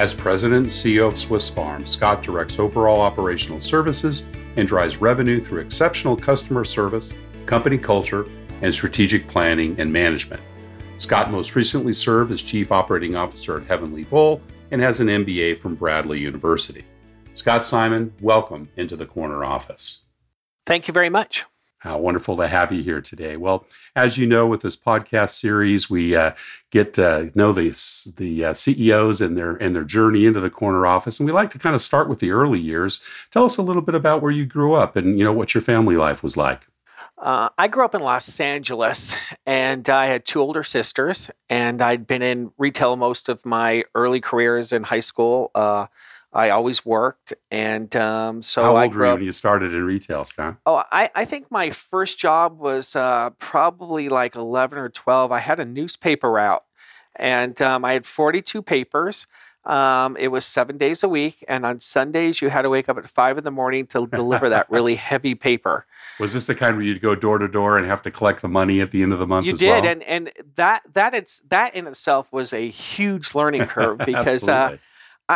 As 0.00 0.14
president 0.14 0.62
and 0.62 0.66
CEO 0.66 1.08
of 1.08 1.18
Swiss 1.18 1.50
Farm, 1.50 1.84
Scott 1.84 2.22
directs 2.22 2.58
overall 2.58 3.02
operational 3.02 3.60
services 3.60 4.24
and 4.56 4.66
drives 4.66 4.96
revenue 4.96 5.44
through 5.44 5.60
exceptional 5.60 6.16
customer 6.16 6.64
service, 6.64 7.12
company 7.44 7.76
culture, 7.76 8.26
and 8.62 8.72
strategic 8.72 9.28
planning 9.28 9.78
and 9.78 9.92
management. 9.92 10.40
Scott 10.96 11.30
most 11.30 11.54
recently 11.54 11.92
served 11.92 12.32
as 12.32 12.42
Chief 12.42 12.72
Operating 12.72 13.14
Officer 13.14 13.58
at 13.58 13.66
Heavenly 13.66 14.04
Bowl 14.04 14.40
and 14.70 14.80
has 14.80 15.00
an 15.00 15.08
MBA 15.08 15.60
from 15.60 15.74
Bradley 15.74 16.18
University. 16.18 16.86
Scott 17.34 17.62
Simon, 17.62 18.10
welcome 18.22 18.70
into 18.78 18.96
the 18.96 19.04
corner 19.04 19.44
office. 19.44 20.04
Thank 20.64 20.88
you 20.88 20.94
very 20.94 21.10
much. 21.10 21.44
How 21.80 21.96
wonderful 21.96 22.36
to 22.36 22.46
have 22.46 22.72
you 22.72 22.82
here 22.82 23.00
today. 23.00 23.38
Well, 23.38 23.66
as 23.96 24.18
you 24.18 24.26
know, 24.26 24.46
with 24.46 24.60
this 24.60 24.76
podcast 24.76 25.30
series, 25.40 25.88
we 25.88 26.14
uh, 26.14 26.32
get 26.70 26.92
to 26.94 27.32
know 27.34 27.54
the 27.54 27.70
the 28.18 28.44
uh, 28.44 28.52
CEOs 28.52 29.22
and 29.22 29.34
their 29.34 29.52
and 29.52 29.74
their 29.74 29.84
journey 29.84 30.26
into 30.26 30.40
the 30.40 30.50
corner 30.50 30.84
office, 30.86 31.18
and 31.18 31.26
we 31.26 31.32
like 31.32 31.48
to 31.50 31.58
kind 31.58 31.74
of 31.74 31.80
start 31.80 32.10
with 32.10 32.18
the 32.18 32.32
early 32.32 32.60
years. 32.60 33.02
Tell 33.30 33.46
us 33.46 33.56
a 33.56 33.62
little 33.62 33.80
bit 33.80 33.94
about 33.94 34.20
where 34.20 34.30
you 34.30 34.44
grew 34.44 34.74
up 34.74 34.94
and 34.94 35.18
you 35.18 35.24
know 35.24 35.32
what 35.32 35.54
your 35.54 35.62
family 35.62 35.96
life 35.96 36.22
was 36.22 36.36
like. 36.36 36.66
Uh, 37.16 37.48
I 37.56 37.68
grew 37.68 37.86
up 37.86 37.94
in 37.94 38.02
Los 38.02 38.38
Angeles, 38.40 39.14
and 39.46 39.88
I 39.88 40.04
had 40.04 40.26
two 40.26 40.40
older 40.40 40.62
sisters, 40.62 41.30
and 41.48 41.80
I'd 41.80 42.06
been 42.06 42.20
in 42.20 42.52
retail 42.58 42.96
most 42.96 43.30
of 43.30 43.46
my 43.46 43.84
early 43.94 44.20
careers 44.20 44.74
in 44.74 44.82
high 44.82 45.00
school. 45.00 45.50
I 46.32 46.50
always 46.50 46.86
worked, 46.86 47.32
and 47.50 47.94
um, 47.96 48.42
so 48.42 48.62
How 48.62 48.76
I 48.76 48.84
old 48.84 48.92
were 48.92 48.98
grew 48.98 49.06
you 49.06 49.12
up. 49.12 49.18
when 49.18 49.24
you 49.26 49.32
started 49.32 49.74
in 49.74 49.84
retail, 49.84 50.24
Scott? 50.24 50.58
Oh, 50.64 50.82
I, 50.92 51.10
I 51.14 51.24
think 51.24 51.50
my 51.50 51.70
first 51.70 52.18
job 52.18 52.58
was 52.60 52.94
uh, 52.94 53.30
probably 53.40 54.08
like 54.08 54.36
11 54.36 54.78
or 54.78 54.88
12. 54.88 55.32
I 55.32 55.40
had 55.40 55.58
a 55.58 55.64
newspaper 55.64 56.30
route, 56.30 56.62
and 57.16 57.60
um, 57.60 57.84
I 57.84 57.94
had 57.94 58.06
42 58.06 58.62
papers. 58.62 59.26
Um, 59.64 60.16
it 60.18 60.28
was 60.28 60.46
seven 60.46 60.78
days 60.78 61.02
a 61.02 61.08
week, 61.08 61.44
and 61.48 61.66
on 61.66 61.80
Sundays 61.80 62.40
you 62.40 62.48
had 62.48 62.62
to 62.62 62.70
wake 62.70 62.88
up 62.88 62.96
at 62.96 63.10
five 63.10 63.36
in 63.36 63.42
the 63.44 63.50
morning 63.50 63.86
to 63.88 64.06
deliver 64.06 64.48
that 64.48 64.70
really 64.70 64.94
heavy 64.94 65.34
paper. 65.34 65.84
Was 66.20 66.32
this 66.32 66.46
the 66.46 66.54
kind 66.54 66.76
where 66.76 66.84
you'd 66.84 67.02
go 67.02 67.14
door 67.16 67.38
to 67.38 67.48
door 67.48 67.76
and 67.76 67.86
have 67.86 68.02
to 68.02 68.10
collect 68.10 68.40
the 68.40 68.48
money 68.48 68.80
at 68.80 68.90
the 68.92 69.02
end 69.02 69.12
of 69.12 69.18
the 69.18 69.26
month 69.26 69.46
You 69.46 69.52
as 69.52 69.58
did, 69.58 69.68
well? 69.82 69.92
and 69.92 70.02
and 70.04 70.32
that 70.54 70.82
that 70.94 71.12
it's 71.12 71.42
that 71.48 71.74
in 71.74 71.86
itself 71.88 72.32
was 72.32 72.52
a 72.54 72.68
huge 72.70 73.34
learning 73.34 73.66
curve 73.66 73.98
because 74.06 74.46
uh. 74.48 74.76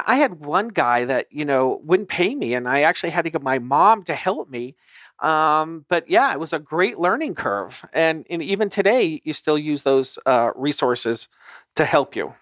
I, 0.07 0.17
had 0.17 0.45
one 0.45 0.69
guy 0.69 1.05
that 1.05 1.29
you 1.31 1.45
know 1.45 1.81
wouldn't 1.85 2.09
pay 2.09 2.35
me, 2.35 2.55
and 2.55 2.69
I 2.69 2.83
actually 2.83 3.11
had 3.11 3.25
to 3.25 3.31
get 3.31 3.43
my 3.43 3.59
mom 3.59 4.03
to 4.05 4.15
help 4.15 4.51
me. 4.51 4.75
Um, 5.21 5.85
but 5.89 6.09
yeah, 6.11 6.33
it 6.33 6.41
was 6.41 6.53
a 6.53 6.59
great 6.59 6.99
learning 6.99 7.37
curve, 7.37 7.85
and, 7.93 8.27
and 8.29 8.43
even 8.43 8.69
today, 8.69 9.21
you 9.25 9.33
still 9.33 9.59
use 9.59 9.83
those 9.83 10.19
uh, 10.27 10.51
resources 10.57 11.29
to 11.77 11.85
help 11.85 12.17
you. 12.17 12.35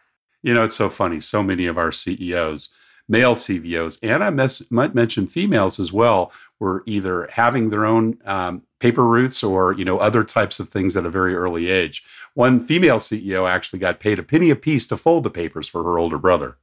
You 0.43 0.55
know, 0.55 0.65
it's 0.65 0.77
so 0.77 0.89
funny. 0.89 1.21
So 1.21 1.43
many 1.43 1.67
of 1.67 1.79
our 1.79 1.93
CEOs, 1.93 2.71
male 3.09 3.37
CEOs, 3.37 3.99
and 4.03 4.25
I 4.25 4.31
mes- 4.31 4.71
might 4.71 4.95
mention 4.95 5.27
females 5.27 5.79
as 5.79 5.93
well, 5.93 6.33
were 6.59 6.83
either 6.87 7.29
having 7.31 7.69
their 7.69 7.85
own 7.85 8.19
um, 8.25 8.63
paper 8.81 9.05
routes 9.05 9.43
or 9.43 9.75
you 9.75 9.85
know 9.85 9.99
other 9.99 10.25
types 10.25 10.59
of 10.59 10.71
things 10.71 10.97
at 10.97 11.05
a 11.05 11.11
very 11.11 11.35
early 11.35 11.71
age. 11.71 12.03
One 12.35 12.65
female 12.65 12.99
CEO 12.99 13.49
actually 13.49 13.81
got 13.81 14.01
paid 14.01 14.19
a 14.19 14.23
penny 14.23 14.49
apiece 14.49 14.87
to 14.87 14.97
fold 14.97 15.25
the 15.25 15.31
papers 15.31 15.69
for 15.69 15.85
her 15.85 15.99
older 15.99 16.19
brother. 16.19 16.57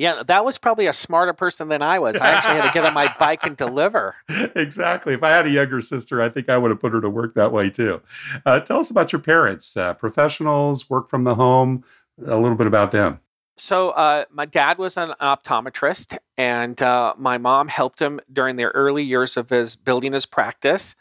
Yeah, 0.00 0.22
that 0.28 0.46
was 0.46 0.56
probably 0.56 0.86
a 0.86 0.94
smarter 0.94 1.34
person 1.34 1.68
than 1.68 1.82
I 1.82 1.98
was. 1.98 2.16
I 2.16 2.30
actually 2.30 2.54
had 2.54 2.68
to 2.68 2.72
get 2.72 2.86
on 2.86 2.94
my 2.94 3.14
bike 3.18 3.44
and 3.44 3.54
deliver. 3.54 4.14
exactly. 4.56 5.12
If 5.12 5.22
I 5.22 5.28
had 5.28 5.44
a 5.44 5.50
younger 5.50 5.82
sister, 5.82 6.22
I 6.22 6.30
think 6.30 6.48
I 6.48 6.56
would 6.56 6.70
have 6.70 6.80
put 6.80 6.94
her 6.94 7.02
to 7.02 7.10
work 7.10 7.34
that 7.34 7.52
way 7.52 7.68
too. 7.68 8.00
Uh, 8.46 8.60
tell 8.60 8.80
us 8.80 8.88
about 8.88 9.12
your 9.12 9.20
parents, 9.20 9.76
uh, 9.76 9.92
professionals, 9.92 10.88
work 10.88 11.10
from 11.10 11.24
the 11.24 11.34
home, 11.34 11.84
a 12.26 12.38
little 12.38 12.56
bit 12.56 12.66
about 12.66 12.92
them. 12.92 13.20
So, 13.58 13.90
uh, 13.90 14.24
my 14.30 14.46
dad 14.46 14.78
was 14.78 14.96
an 14.96 15.12
optometrist, 15.20 16.16
and 16.38 16.80
uh, 16.80 17.12
my 17.18 17.36
mom 17.36 17.68
helped 17.68 18.00
him 18.00 18.20
during 18.32 18.56
the 18.56 18.68
early 18.68 19.04
years 19.04 19.36
of 19.36 19.50
his 19.50 19.76
building 19.76 20.14
his 20.14 20.24
practice. 20.24 20.96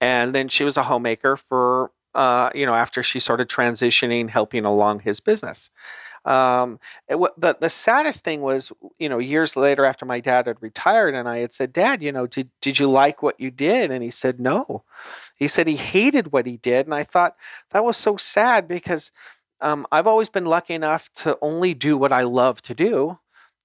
And 0.00 0.34
then 0.34 0.48
she 0.48 0.64
was 0.64 0.76
a 0.76 0.82
homemaker 0.82 1.36
for, 1.36 1.92
uh, 2.16 2.50
you 2.56 2.66
know, 2.66 2.74
after 2.74 3.04
she 3.04 3.20
started 3.20 3.48
transitioning, 3.48 4.30
helping 4.30 4.64
along 4.64 4.98
his 4.98 5.20
business. 5.20 5.70
Um, 6.24 6.78
wa- 7.10 7.30
the 7.36 7.56
the 7.60 7.70
saddest 7.70 8.22
thing 8.24 8.42
was, 8.42 8.72
you 8.98 9.08
know, 9.08 9.18
years 9.18 9.56
later 9.56 9.84
after 9.84 10.04
my 10.06 10.20
dad 10.20 10.46
had 10.46 10.62
retired, 10.62 11.14
and 11.14 11.28
I 11.28 11.38
had 11.38 11.52
said, 11.52 11.72
"Dad, 11.72 12.02
you 12.02 12.12
know, 12.12 12.26
did 12.26 12.50
did 12.60 12.78
you 12.78 12.88
like 12.88 13.22
what 13.22 13.40
you 13.40 13.50
did?" 13.50 13.90
And 13.90 14.02
he 14.02 14.10
said, 14.10 14.40
"No." 14.40 14.84
He 15.36 15.48
said 15.48 15.66
he 15.66 15.76
hated 15.76 16.32
what 16.32 16.46
he 16.46 16.56
did, 16.58 16.86
and 16.86 16.94
I 16.94 17.04
thought 17.04 17.36
that 17.70 17.84
was 17.84 17.96
so 17.96 18.16
sad 18.16 18.68
because 18.68 19.10
um, 19.60 19.86
I've 19.92 20.06
always 20.06 20.28
been 20.28 20.46
lucky 20.46 20.74
enough 20.74 21.10
to 21.16 21.38
only 21.42 21.74
do 21.74 21.96
what 21.96 22.12
I 22.12 22.22
love 22.22 22.62
to 22.62 22.74
do. 22.74 23.18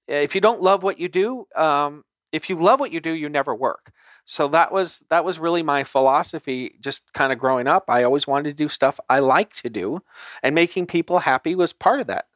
If 0.08 0.34
you 0.34 0.40
don't 0.40 0.62
love 0.62 0.82
what 0.82 0.98
you 0.98 1.08
do, 1.08 1.46
um, 1.56 2.04
if 2.32 2.48
you 2.50 2.56
love 2.56 2.80
what 2.80 2.92
you 2.92 3.00
do, 3.00 3.12
you 3.12 3.28
never 3.28 3.54
work. 3.54 3.92
So 4.24 4.48
that 4.48 4.72
was 4.72 5.02
that 5.10 5.24
was 5.24 5.38
really 5.38 5.62
my 5.62 5.84
philosophy. 5.84 6.76
Just 6.80 7.12
kind 7.14 7.32
of 7.32 7.38
growing 7.38 7.66
up, 7.66 7.84
I 7.88 8.04
always 8.04 8.26
wanted 8.26 8.50
to 8.50 8.54
do 8.64 8.68
stuff 8.68 9.00
I 9.08 9.20
like 9.20 9.54
to 9.56 9.70
do, 9.70 10.02
and 10.42 10.54
making 10.54 10.86
people 10.86 11.20
happy 11.20 11.54
was 11.54 11.72
part 11.72 12.00
of 12.00 12.06
that. 12.08 12.26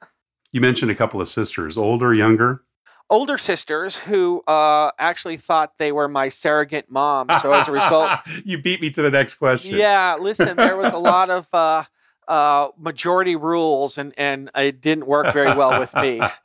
You 0.53 0.61
mentioned 0.61 0.91
a 0.91 0.95
couple 0.95 1.21
of 1.21 1.29
sisters, 1.29 1.79
older, 1.79 2.13
younger. 2.13 2.63
Older 3.09 3.39
sisters 3.39 3.97
who 3.97 4.43
uh, 4.47 4.91
actually 4.99 5.39
thought 5.39 5.79
they 5.79 5.93
were 5.93 6.09
my 6.09 6.29
surrogate 6.29 6.91
mom. 6.91 7.29
So 7.41 7.53
as 7.53 7.69
a 7.69 7.73
result, 7.73 8.21
you 8.45 8.61
beat 8.61 8.81
me 8.81 8.91
to 8.91 9.03
the 9.03 9.11
next 9.11 9.35
question. 9.35 9.75
Yeah, 9.75 10.17
listen, 10.21 10.57
there 10.57 10.77
was 10.77 10.93
a 10.93 10.99
lot 10.99 11.31
of 11.31 11.47
uh, 11.53 11.85
uh, 12.29 12.69
majority 12.79 13.37
rules, 13.37 13.99
and 13.99 14.15
and 14.17 14.51
it 14.55 14.81
didn't 14.81 15.07
work 15.07 15.33
very 15.33 15.55
well 15.55 15.81
with 15.81 15.95
me. 15.95 16.21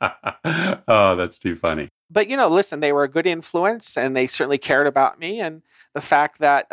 oh, 0.88 1.14
that's 1.16 1.38
too 1.38 1.56
funny. 1.56 1.88
But 2.10 2.28
you 2.28 2.36
know, 2.36 2.48
listen, 2.48 2.80
they 2.80 2.92
were 2.92 3.04
a 3.04 3.08
good 3.08 3.26
influence, 3.26 3.96
and 3.96 4.16
they 4.16 4.26
certainly 4.26 4.58
cared 4.58 4.86
about 4.86 5.18
me. 5.18 5.40
And 5.40 5.62
the 5.94 6.00
fact 6.00 6.40
that 6.40 6.66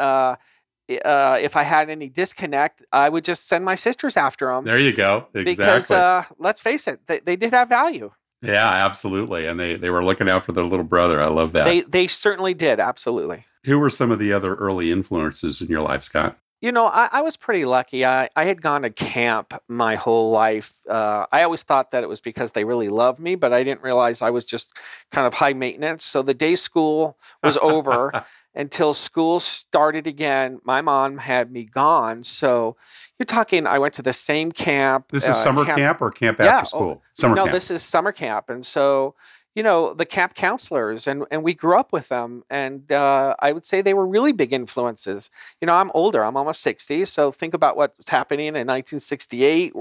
uh, 0.89 1.37
if 1.41 1.55
I 1.55 1.63
had 1.63 1.89
any 1.89 2.09
disconnect, 2.09 2.83
I 2.91 3.09
would 3.09 3.23
just 3.23 3.47
send 3.47 3.65
my 3.65 3.75
sisters 3.75 4.17
after 4.17 4.47
them. 4.47 4.65
There 4.65 4.77
you 4.77 4.93
go. 4.93 5.27
Exactly. 5.33 5.43
Because 5.43 5.91
uh, 5.91 6.23
let's 6.39 6.61
face 6.61 6.87
it, 6.87 6.99
they, 7.07 7.19
they 7.19 7.35
did 7.35 7.53
have 7.53 7.69
value. 7.69 8.11
yeah, 8.41 8.69
absolutely. 8.69 9.47
And 9.47 9.59
they 9.59 9.75
they 9.75 9.89
were 9.89 10.03
looking 10.03 10.29
out 10.29 10.45
for 10.45 10.51
their 10.51 10.63
little 10.65 10.85
brother. 10.85 11.21
I 11.21 11.27
love 11.27 11.53
that. 11.53 11.63
They 11.65 11.81
they 11.81 12.07
certainly 12.07 12.53
did, 12.53 12.79
absolutely. 12.79 13.45
Who 13.65 13.79
were 13.79 13.89
some 13.89 14.11
of 14.11 14.19
the 14.19 14.31
other 14.31 14.53
early 14.55 14.91
influences 14.91 15.61
in 15.61 15.67
your 15.69 15.81
life, 15.81 16.03
Scott? 16.03 16.37
You 16.61 16.71
know, 16.71 16.85
I, 16.87 17.09
I 17.11 17.21
was 17.21 17.35
pretty 17.37 17.65
lucky. 17.65 18.05
I, 18.05 18.29
I 18.35 18.45
had 18.45 18.61
gone 18.61 18.83
to 18.83 18.89
camp 18.89 19.53
my 19.67 19.95
whole 19.95 20.31
life. 20.31 20.73
Uh, 20.89 21.25
I 21.31 21.43
always 21.43 21.63
thought 21.63 21.91
that 21.91 22.01
it 22.03 22.07
was 22.07 22.21
because 22.21 22.53
they 22.53 22.63
really 22.63 22.89
loved 22.89 23.19
me, 23.19 23.35
but 23.35 23.53
I 23.53 23.63
didn't 23.63 23.83
realize 23.83 24.21
I 24.21 24.29
was 24.29 24.45
just 24.45 24.71
kind 25.11 25.27
of 25.27 25.33
high 25.33 25.53
maintenance. 25.53 26.05
So 26.05 26.21
the 26.23 26.33
day 26.33 26.55
school 26.55 27.17
was 27.43 27.57
over, 27.61 28.25
until 28.55 28.93
school 28.93 29.39
started 29.39 30.07
again. 30.07 30.59
My 30.63 30.81
mom 30.81 31.17
had 31.17 31.51
me 31.51 31.63
gone. 31.63 32.23
So 32.23 32.75
you're 33.19 33.25
talking, 33.25 33.67
I 33.67 33.79
went 33.79 33.93
to 33.95 34.01
the 34.01 34.13
same 34.13 34.51
camp. 34.51 35.09
This 35.11 35.23
is 35.23 35.31
uh, 35.31 35.33
summer 35.33 35.65
camp, 35.65 35.77
camp, 35.77 36.01
or 36.01 36.11
camp 36.11 36.39
yeah, 36.39 36.57
after 36.57 36.67
school? 36.67 37.01
Summer 37.13 37.35
no, 37.35 37.43
camp. 37.43 37.53
this 37.53 37.69
is 37.69 37.83
summer 37.83 38.11
camp. 38.11 38.49
And 38.49 38.65
so, 38.65 39.15
you 39.55 39.63
know, 39.63 39.93
the 39.93 40.05
camp 40.05 40.35
counselors, 40.35 41.07
and, 41.07 41.23
and 41.31 41.43
we 41.43 41.53
grew 41.53 41.77
up 41.77 41.93
with 41.93 42.09
them. 42.09 42.43
And 42.49 42.91
uh, 42.91 43.35
I 43.39 43.51
would 43.51 43.65
say 43.65 43.81
they 43.81 43.93
were 43.93 44.07
really 44.07 44.31
big 44.31 44.53
influences. 44.53 45.29
You 45.61 45.65
know, 45.65 45.73
I'm 45.73 45.91
older, 45.93 46.23
I'm 46.23 46.37
almost 46.37 46.61
60. 46.61 47.05
So 47.05 47.31
think 47.31 47.53
about 47.53 47.77
what 47.77 47.95
was 47.97 48.07
happening 48.07 48.47
in 48.47 48.53
1968, 48.53 49.73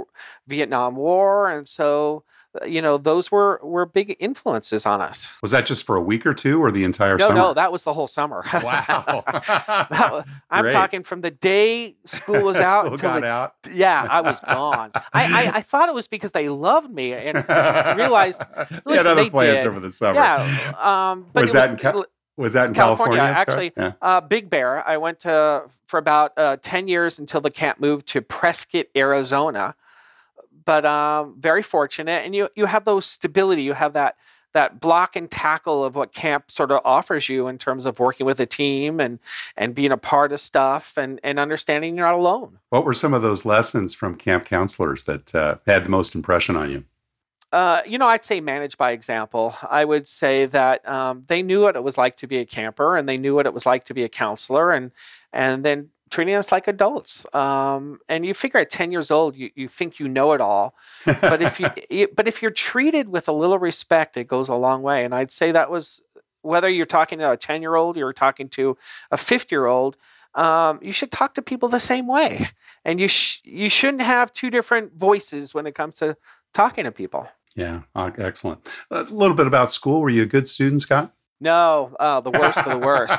Vietnam 0.47 0.97
War. 0.97 1.51
And 1.51 1.67
so, 1.69 2.25
you 2.67 2.81
know 2.81 2.97
those 2.99 3.31
were 3.31 3.61
were 3.63 3.87
big 3.87 4.17
influences 4.21 4.87
on 4.87 5.01
us 5.01 5.29
was 5.43 5.51
that 5.51 5.67
just 5.67 5.85
for 5.85 5.97
a 5.97 6.01
week 6.01 6.25
or 6.25 6.35
two 6.35 6.63
or 6.63 6.71
the 6.71 6.85
entire 6.85 7.17
no 7.17 7.29
summer 7.29 7.41
no 7.41 7.55
that 7.55 7.73
was 7.73 7.85
the 7.85 7.93
whole 7.93 8.07
summer 8.07 8.45
wow 8.55 9.25
i'm 10.51 10.63
Great. 10.63 10.73
talking 10.73 11.03
from 11.03 11.21
the 11.21 11.31
day 11.31 11.97
school 12.05 12.43
was 12.43 12.57
out 12.57 12.87
school 12.87 12.97
got 12.97 13.21
the, 13.21 13.27
out 13.27 13.55
yeah 13.73 14.07
i 14.09 14.21
was 14.21 14.41
gone 14.41 14.91
I, 14.95 15.03
I, 15.13 15.57
I 15.57 15.63
thought 15.63 15.89
it 15.89 15.95
was 15.95 16.07
because 16.07 16.33
they 16.33 16.49
loved 16.49 16.91
me 16.91 17.13
and 17.13 17.37
realized 17.99 18.43
listen, 18.85 19.07
other 19.07 19.15
they 19.15 19.31
plans 19.31 19.63
did. 19.63 19.69
over 19.69 19.81
the 19.81 19.91
summer 19.91 20.21
yeah 20.21 20.73
um 20.79 21.27
but 21.33 21.43
was 21.43 21.53
that 21.53 21.71
was, 21.71 21.81
in 21.81 21.83
Cal- 21.83 22.07
was 22.37 22.53
that 22.55 22.67
in 22.67 22.75
California? 22.75 23.19
California 23.19 23.41
actually, 23.41 23.73
yeah. 23.77 23.93
uh, 24.03 24.21
Big 24.21 24.51
Bear. 24.51 24.87
I 24.87 24.97
went 24.97 25.21
to 25.21 25.65
for 25.87 25.99
about 25.99 26.33
uh, 26.37 26.57
ten 26.63 26.89
years 26.89 27.21
until 27.21 27.41
the 27.41 27.51
camp 27.51 27.79
moved 27.79 28.09
to 28.09 28.23
Prescott, 28.23 28.87
Arizona, 28.97 29.77
but 30.65 30.85
um, 30.85 31.37
very 31.39 31.63
fortunate. 31.63 32.25
And 32.25 32.35
you 32.35 32.49
you 32.55 32.67
have 32.67 32.85
those 32.85 33.07
stability. 33.07 33.63
You 33.63 33.75
have 33.75 33.93
that 33.95 34.17
that 34.55 34.81
block 34.81 35.17
and 35.17 35.31
tackle 35.31 35.85
of 35.85 35.97
what 35.97 36.13
camp 36.13 36.51
sort 36.51 36.71
of 36.71 36.81
offers 36.85 37.29
you 37.29 37.49
in 37.49 37.59
terms 37.59 37.87
of 37.87 37.99
working 37.99 38.25
with 38.25 38.41
a 38.41 38.47
team 38.47 39.01
and 39.01 39.19
and 39.57 39.75
being 39.75 39.93
a 39.93 39.97
part 39.97 40.33
of 40.33 40.41
stuff 40.41 40.97
and 40.97 41.21
and 41.23 41.39
understanding 41.39 41.97
you're 41.97 42.07
not 42.07 42.15
alone. 42.15 42.59
What 42.71 42.85
were 42.85 42.95
some 42.95 43.13
of 43.13 43.23
those 43.23 43.45
lessons 43.45 43.93
from 43.93 44.17
camp 44.17 44.47
counselors 44.47 45.05
that 45.05 45.35
uh, 45.35 45.57
had 45.67 45.85
the 45.85 45.91
most 45.91 46.15
impression 46.15 46.57
on 46.57 46.71
you? 46.71 46.85
Uh, 47.53 47.83
you 47.87 47.99
know, 47.99 48.09
I'd 48.09 48.25
say 48.25 48.41
manage 48.41 48.77
by 48.77 48.91
example. 48.91 49.55
I 49.71 49.85
would 49.85 50.09
say 50.09 50.47
that 50.47 50.89
um, 50.89 51.23
they 51.29 51.41
knew 51.41 51.63
what 51.63 51.77
it 51.77 51.85
was 51.85 51.97
like 51.97 52.17
to 52.17 52.27
be 52.27 52.39
a 52.39 52.45
camper, 52.45 52.97
and 52.97 53.09
they 53.09 53.17
knew 53.17 53.33
what 53.33 53.47
it 53.47 53.55
was 53.55 53.65
like 53.65 53.85
to 53.85 53.95
be 53.95 54.03
a 54.03 54.09
counselor, 54.09 54.73
and 54.73 54.91
and 55.33 55.65
then 55.65 55.91
treating 56.15 56.37
us 56.37 56.53
like 56.53 56.69
adults. 56.69 57.27
Um, 57.35 57.99
and 58.09 58.25
you 58.25 58.35
figure 58.35 58.61
at 58.61 58.71
10 58.71 58.93
years 58.93 59.11
old, 59.11 59.35
you, 59.35 59.51
you 59.57 59.67
think 59.67 59.99
you 59.99 60.07
know 60.07 60.31
it 60.31 60.41
all. 60.41 60.77
But 61.05 61.43
if 61.43 61.59
you, 61.59 62.07
but 62.15 62.29
if 62.29 62.41
you're 62.41 62.53
treated 62.53 63.09
with 63.09 63.27
a 63.27 63.33
little 63.33 63.59
respect, 63.59 64.17
it 64.17 64.29
goes 64.29 64.49
a 64.49 64.55
long 64.55 64.83
way. 64.83 65.05
And 65.05 65.13
I'd 65.13 65.33
say 65.33 65.51
that 65.51 65.73
was 65.73 66.01
whether 66.43 66.69
you're 66.69 66.87
talking 66.87 67.19
to 67.19 67.33
a 67.33 67.37
10 67.37 67.63
year 67.63 67.75
old, 67.75 67.97
you're 67.97 68.13
talking 68.13 68.49
to 68.51 68.79
a 69.11 69.17
50 69.17 69.53
year 69.53 69.67
old, 69.67 69.97
um, 70.37 70.79
you 70.81 70.93
should 70.93 71.11
talk 71.11 71.35
to 71.35 71.43
people 71.43 71.69
the 71.69 71.81
same 71.81 72.07
way. 72.07 72.49
And 72.85 73.01
you, 73.01 73.09
sh- 73.09 73.41
you 73.43 73.69
shouldn't 73.69 74.03
have 74.03 74.33
two 74.33 74.51
different 74.51 74.95
voices 74.95 75.53
when 75.53 75.67
it 75.67 75.75
comes 75.75 75.99
to 75.99 76.17
talking 76.53 76.85
to 76.85 76.93
people. 76.93 77.27
Yeah, 77.57 77.83
uh, 77.97 78.13
excellent. 78.19 78.69
A 78.93 79.03
little 79.03 79.37
bit 79.37 79.49
about 79.49 79.73
school. 79.73 80.01
Were 80.01 80.11
you 80.11 80.23
a 80.23 80.27
good 80.27 80.49
student, 80.49 80.83
Scott? 80.83 81.13
No, 81.41 81.97
uh, 81.99 82.21
the 82.21 82.31
worst 82.31 82.59
of 82.59 82.67
the 82.67 82.87
worst. 82.87 83.19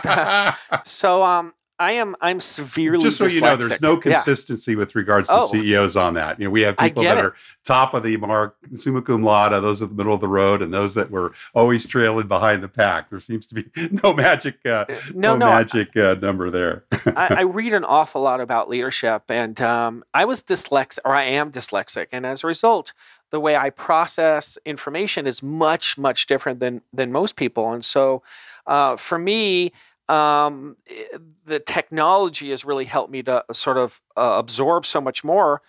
so 0.85 1.23
um, 1.23 1.53
I 1.77 1.93
am 1.93 2.15
I'm 2.21 2.39
severely 2.39 3.03
just 3.03 3.17
so 3.17 3.25
dyslexic. 3.25 3.33
you 3.33 3.41
know, 3.41 3.55
there's 3.57 3.81
no 3.81 3.97
consistency 3.97 4.71
yeah. 4.71 4.77
with 4.77 4.95
regards 4.95 5.27
to 5.27 5.35
oh, 5.35 5.47
CEOs 5.47 5.97
on 5.97 6.13
that. 6.13 6.39
You 6.39 6.45
know, 6.45 6.51
we 6.51 6.61
have 6.61 6.77
people 6.77 7.03
that 7.03 7.17
it. 7.17 7.25
are 7.25 7.35
top 7.65 7.93
of 7.93 8.03
the 8.03 8.15
mark, 8.17 8.55
summa 8.75 9.01
cum 9.01 9.23
laude, 9.23 9.51
those 9.61 9.81
at 9.81 9.89
the 9.89 9.95
middle 9.95 10.13
of 10.13 10.21
the 10.21 10.27
road, 10.27 10.61
and 10.61 10.73
those 10.73 10.95
that 10.95 11.11
were 11.11 11.33
always 11.53 11.85
trailing 11.85 12.27
behind 12.27 12.63
the 12.63 12.69
pack. 12.69 13.09
There 13.09 13.19
seems 13.19 13.47
to 13.47 13.55
be 13.55 13.65
no 14.03 14.13
magic, 14.13 14.65
uh, 14.65 14.85
no, 15.13 15.35
no, 15.35 15.47
magic 15.47 15.97
uh, 15.97 16.15
number 16.21 16.49
there. 16.49 16.85
I, 17.07 17.35
I, 17.35 17.41
read 17.41 17.73
an 17.73 17.83
awful 17.83 18.21
lot 18.21 18.39
about 18.39 18.69
leadership, 18.69 19.23
and 19.27 19.59
um, 19.59 20.05
I 20.13 20.23
was 20.23 20.43
dyslexic, 20.43 20.99
or 21.03 21.13
I 21.13 21.23
am 21.23 21.51
dyslexic, 21.51 22.07
and 22.13 22.25
as 22.25 22.43
a 22.43 22.47
result, 22.47 22.93
the 23.31 23.39
way 23.41 23.57
I 23.57 23.69
process 23.69 24.57
information 24.65 25.27
is 25.27 25.43
much 25.43 25.97
much 25.97 26.25
different 26.27 26.61
than 26.61 26.81
than 26.93 27.11
most 27.11 27.35
people, 27.35 27.73
and 27.73 27.83
so 27.83 28.23
uh, 28.65 28.95
for 28.95 29.19
me 29.19 29.73
um, 30.09 30.77
eh, 30.87 31.17
the 31.45 31.59
technology 31.59 32.49
has 32.51 32.65
really 32.65 32.85
helped 32.85 33.11
me 33.11 33.23
to 33.23 33.43
sort 33.53 33.77
of 33.77 34.01
uh, 34.15 34.35
absorb 34.37 34.85
so 34.85 35.01
much 35.01 35.23
more 35.23 35.61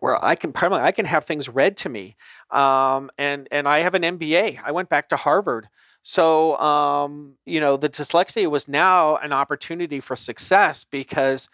where 0.00 0.22
I 0.24 0.34
can 0.34 0.52
primarily 0.52 0.86
I 0.86 0.92
can 0.92 1.06
have 1.06 1.24
things 1.24 1.48
read 1.48 1.76
to 1.78 1.88
me. 1.88 2.16
Um, 2.50 3.10
and 3.18 3.48
and 3.50 3.68
I 3.68 3.80
have 3.80 3.94
an 3.94 4.02
MBA. 4.02 4.60
I 4.64 4.72
went 4.72 4.88
back 4.88 5.08
to 5.10 5.16
Harvard. 5.16 5.68
So 6.02 6.58
um, 6.58 7.34
you 7.46 7.60
know, 7.60 7.76
the 7.76 7.88
dyslexia 7.88 8.50
was 8.50 8.68
now 8.68 9.16
an 9.16 9.32
opportunity 9.32 10.00
for 10.00 10.16
success 10.16 10.84
because 10.84 11.48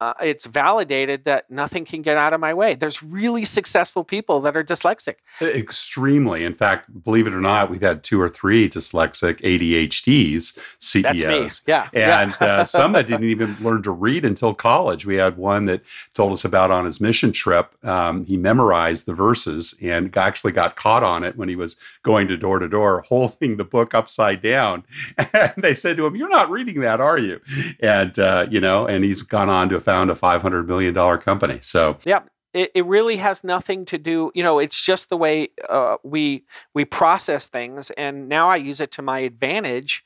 uh, 0.00 0.14
it's 0.22 0.46
validated 0.46 1.24
that 1.24 1.50
nothing 1.50 1.84
can 1.84 2.02
get 2.02 2.16
out 2.16 2.32
of 2.32 2.40
my 2.40 2.54
way. 2.54 2.76
There's 2.76 3.02
really 3.02 3.44
successful 3.44 4.04
people 4.04 4.40
that 4.42 4.56
are 4.56 4.62
dyslexic. 4.62 5.16
Extremely. 5.42 6.44
In 6.44 6.54
fact, 6.54 7.02
believe 7.02 7.26
it 7.26 7.34
or 7.34 7.40
not, 7.40 7.68
we've 7.68 7.82
had 7.82 8.04
two 8.04 8.20
or 8.20 8.28
three 8.28 8.68
dyslexic 8.68 9.40
ADHDs 9.40 10.58
CEOs. 10.78 11.02
That's 11.02 11.22
me. 11.22 11.48
Yeah. 11.66 11.88
And 11.92 12.34
yeah. 12.40 12.46
uh, 12.46 12.64
some 12.64 12.92
that 12.92 13.08
didn't 13.08 13.28
even 13.28 13.56
learn 13.60 13.82
to 13.82 13.90
read 13.90 14.24
until 14.24 14.54
college. 14.54 15.04
We 15.04 15.16
had 15.16 15.36
one 15.36 15.64
that 15.64 15.82
told 16.14 16.32
us 16.32 16.44
about 16.44 16.70
on 16.70 16.84
his 16.84 17.00
mission 17.00 17.32
trip. 17.32 17.72
Um, 17.84 18.24
he 18.24 18.36
memorized 18.36 19.06
the 19.06 19.14
verses 19.14 19.74
and 19.82 20.16
actually 20.16 20.52
got 20.52 20.76
caught 20.76 21.02
on 21.02 21.24
it 21.24 21.36
when 21.36 21.48
he 21.48 21.56
was 21.56 21.76
going 22.04 22.28
to 22.28 22.36
door 22.36 22.60
to 22.60 22.68
door, 22.68 23.00
holding 23.08 23.56
the 23.56 23.64
book 23.64 23.94
upside 23.94 24.42
down. 24.42 24.84
And 25.34 25.52
they 25.62 25.74
said 25.74 25.96
to 25.98 26.06
him, 26.06 26.16
You're 26.16 26.28
not 26.28 26.50
reading 26.50 26.80
that, 26.80 27.00
are 27.00 27.18
you? 27.18 27.40
And, 27.80 28.18
uh, 28.18 28.46
you 28.50 28.60
know, 28.60 28.86
and 28.86 29.04
he's 29.04 29.22
gone 29.22 29.48
on 29.48 29.68
to 29.68 29.80
found 29.88 30.10
a 30.10 30.14
$500 30.14 30.66
million 30.66 30.94
company. 31.20 31.60
So, 31.62 31.96
yeah. 32.04 32.20
It, 32.52 32.70
it 32.74 32.84
really 32.86 33.16
has 33.16 33.44
nothing 33.44 33.84
to 33.86 33.98
do, 33.98 34.30
you 34.34 34.42
know, 34.42 34.58
it's 34.58 34.82
just 34.82 35.10
the 35.10 35.16
way 35.18 35.48
uh, 35.68 35.96
we 36.02 36.44
we 36.72 36.86
process 36.86 37.46
things. 37.48 37.90
And 37.90 38.28
now 38.28 38.48
I 38.48 38.56
use 38.56 38.80
it 38.80 38.90
to 38.92 39.02
my 39.02 39.20
advantage. 39.20 40.04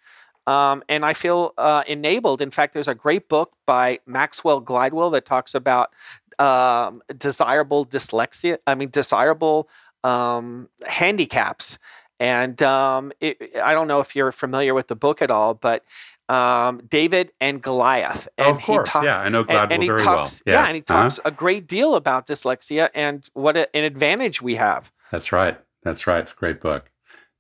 Um, 0.49 0.83
and 0.89 1.05
I 1.05 1.15
feel 1.15 1.55
uh, 1.57 1.85
enabled. 1.87 2.43
In 2.43 2.51
fact, 2.51 2.75
there's 2.75 2.89
a 2.89 2.97
great 2.97 3.29
book 3.29 3.53
by 3.65 4.01
Maxwell 4.07 4.61
Gladwell 4.61 5.13
that 5.13 5.25
talks 5.25 5.55
about 5.55 5.93
um, 6.41 7.01
desirable 7.17 7.87
dyslexia, 7.87 8.59
I 8.67 8.75
mean, 8.75 8.91
desirable 8.91 9.69
um, 10.03 10.69
handicaps. 10.85 11.79
And 12.19 12.61
um, 12.63 13.13
it, 13.21 13.53
I 13.63 13.73
don't 13.73 13.89
know 13.89 14.01
if 14.01 14.15
you're 14.15 14.33
familiar 14.33 14.75
with 14.75 14.89
the 14.89 14.97
book 14.97 15.23
at 15.23 15.31
all, 15.31 15.55
but 15.55 15.85
um, 16.33 16.81
David 16.89 17.33
and 17.41 17.61
Goliath. 17.63 18.27
And 18.39 18.47
oh, 18.47 18.51
of 18.53 18.63
course, 18.63 18.89
ta- 18.89 19.03
yeah, 19.03 19.19
I 19.19 19.29
know 19.29 19.45
Gladwell 19.45 19.63
and, 19.65 19.73
and 19.73 19.85
very 19.85 20.03
talks, 20.03 20.43
well. 20.47 20.55
Yes. 20.55 20.55
Yeah, 20.55 20.67
and 20.67 20.75
he 20.75 20.81
talks 20.81 21.19
uh-huh. 21.19 21.29
a 21.29 21.31
great 21.33 21.67
deal 21.67 21.95
about 21.95 22.27
dyslexia 22.27 22.89
and 22.95 23.29
what 23.35 23.57
a, 23.57 23.75
an 23.77 23.85
advantage 23.85 24.41
we 24.41 24.57
have. 24.57 24.91
That's 25.11 25.31
right. 25.31 25.61
That's 25.83 26.07
right. 26.07 26.21
It's 26.21 26.33
a 26.33 26.37
great 26.37 26.61
book. 26.61 26.91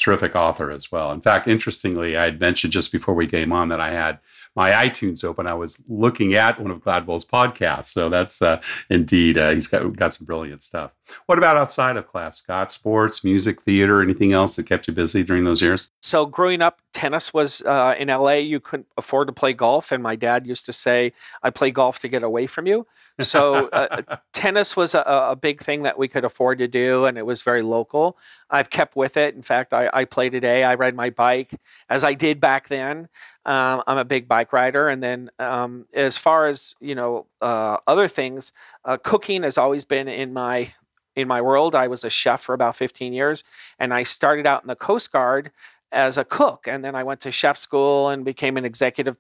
Terrific 0.02 0.34
author 0.34 0.72
as 0.72 0.90
well. 0.90 1.12
In 1.12 1.20
fact, 1.20 1.46
interestingly, 1.46 2.16
I 2.16 2.24
had 2.24 2.40
mentioned 2.40 2.72
just 2.72 2.90
before 2.90 3.14
we 3.14 3.28
came 3.28 3.52
on 3.52 3.68
that 3.68 3.78
I 3.78 3.92
had 3.92 4.18
my 4.56 4.72
iTunes 4.72 5.22
open, 5.22 5.46
I 5.46 5.54
was 5.54 5.80
looking 5.86 6.34
at 6.34 6.60
one 6.60 6.72
of 6.72 6.80
Gladwell's 6.80 7.24
podcasts. 7.24 7.84
So 7.84 8.08
that's 8.08 8.42
uh, 8.42 8.60
indeed, 8.90 9.38
uh, 9.38 9.50
he's 9.50 9.68
got, 9.68 9.96
got 9.96 10.12
some 10.12 10.26
brilliant 10.26 10.60
stuff. 10.60 10.90
What 11.26 11.38
about 11.38 11.56
outside 11.56 11.96
of 11.96 12.08
class, 12.08 12.38
Scott? 12.38 12.72
Sports, 12.72 13.22
music, 13.22 13.62
theater, 13.62 14.02
anything 14.02 14.32
else 14.32 14.56
that 14.56 14.66
kept 14.66 14.88
you 14.88 14.92
busy 14.92 15.22
during 15.22 15.44
those 15.44 15.62
years? 15.62 15.90
So 16.02 16.26
growing 16.26 16.62
up, 16.62 16.80
tennis 16.92 17.32
was 17.32 17.62
uh, 17.62 17.94
in 17.96 18.08
LA. 18.08 18.32
You 18.32 18.58
couldn't 18.58 18.88
afford 18.98 19.28
to 19.28 19.32
play 19.32 19.52
golf. 19.52 19.92
And 19.92 20.02
my 20.02 20.16
dad 20.16 20.48
used 20.48 20.66
to 20.66 20.72
say, 20.72 21.12
I 21.44 21.50
play 21.50 21.70
golf 21.70 22.00
to 22.00 22.08
get 22.08 22.24
away 22.24 22.48
from 22.48 22.66
you. 22.66 22.88
So 23.20 23.68
uh, 23.68 24.02
uh 24.08 24.16
tennis 24.32 24.76
was 24.76 24.94
a, 24.94 25.00
a, 25.00 25.36
big 25.36 25.62
thing 25.62 25.82
that 25.82 25.98
we 25.98 26.08
could 26.08 26.24
afford 26.24 26.58
to 26.58 26.68
do, 26.68 27.04
and 27.04 27.18
it 27.18 27.26
was 27.26 27.42
very 27.42 27.62
local. 27.62 28.16
I've 28.50 28.70
kept 28.70 28.96
with 28.96 29.16
it. 29.16 29.34
In 29.34 29.42
fact, 29.42 29.72
I, 29.72 29.90
I 29.92 30.04
play 30.04 30.30
today. 30.30 30.64
I 30.64 30.74
ride 30.74 30.94
my 30.94 31.10
bike 31.10 31.54
as 31.88 32.04
I 32.04 32.14
did 32.14 32.40
back 32.40 32.68
then. 32.68 33.08
Um, 33.44 33.82
I'm 33.86 33.98
a 33.98 34.04
big 34.04 34.28
bike 34.28 34.52
rider, 34.52 34.88
and 34.88 35.02
then 35.02 35.30
um, 35.38 35.86
as 35.92 36.16
far 36.16 36.46
as 36.46 36.74
you 36.80 36.94
know, 36.94 37.26
uh, 37.40 37.78
other 37.86 38.08
things, 38.08 38.52
uh, 38.84 38.96
cooking 38.96 39.42
has 39.42 39.58
always 39.58 39.84
been 39.84 40.08
in 40.08 40.32
my 40.32 40.72
in 41.14 41.28
my 41.28 41.42
world. 41.42 41.74
I 41.74 41.88
was 41.88 42.04
a 42.04 42.10
chef 42.10 42.42
for 42.42 42.54
about 42.54 42.76
15 42.76 43.12
years, 43.12 43.44
and 43.78 43.92
I 43.92 44.02
started 44.04 44.46
out 44.46 44.62
in 44.62 44.68
the 44.68 44.76
Coast 44.76 45.12
Guard 45.12 45.50
as 45.90 46.16
a 46.16 46.24
cook, 46.24 46.66
and 46.66 46.84
then 46.84 46.94
I 46.94 47.04
went 47.04 47.20
to 47.22 47.30
chef 47.30 47.58
school 47.58 48.08
and 48.08 48.24
became 48.24 48.56
an 48.56 48.64
executive 48.64 49.16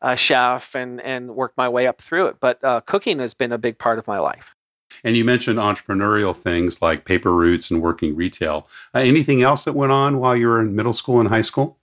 uh, 0.00 0.14
chef 0.14 0.74
and 0.74 1.00
and 1.00 1.34
worked 1.34 1.56
my 1.56 1.68
way 1.68 1.86
up 1.86 2.00
through 2.00 2.26
it. 2.26 2.36
But 2.40 2.62
uh, 2.64 2.80
cooking 2.80 3.18
has 3.18 3.34
been 3.34 3.52
a 3.52 3.58
big 3.58 3.78
part 3.78 3.98
of 3.98 4.06
my 4.06 4.18
life. 4.18 4.54
And 5.04 5.16
you 5.16 5.24
mentioned 5.24 5.58
entrepreneurial 5.58 6.36
things 6.36 6.82
like 6.82 7.06
paper 7.06 7.32
routes 7.32 7.70
and 7.70 7.80
working 7.80 8.14
retail. 8.14 8.68
Uh, 8.94 8.98
anything 8.98 9.42
else 9.42 9.64
that 9.64 9.72
went 9.72 9.90
on 9.90 10.18
while 10.18 10.36
you 10.36 10.46
were 10.46 10.60
in 10.60 10.76
middle 10.76 10.92
school 10.92 11.18
and 11.18 11.28
high 11.28 11.40
school? 11.42 11.78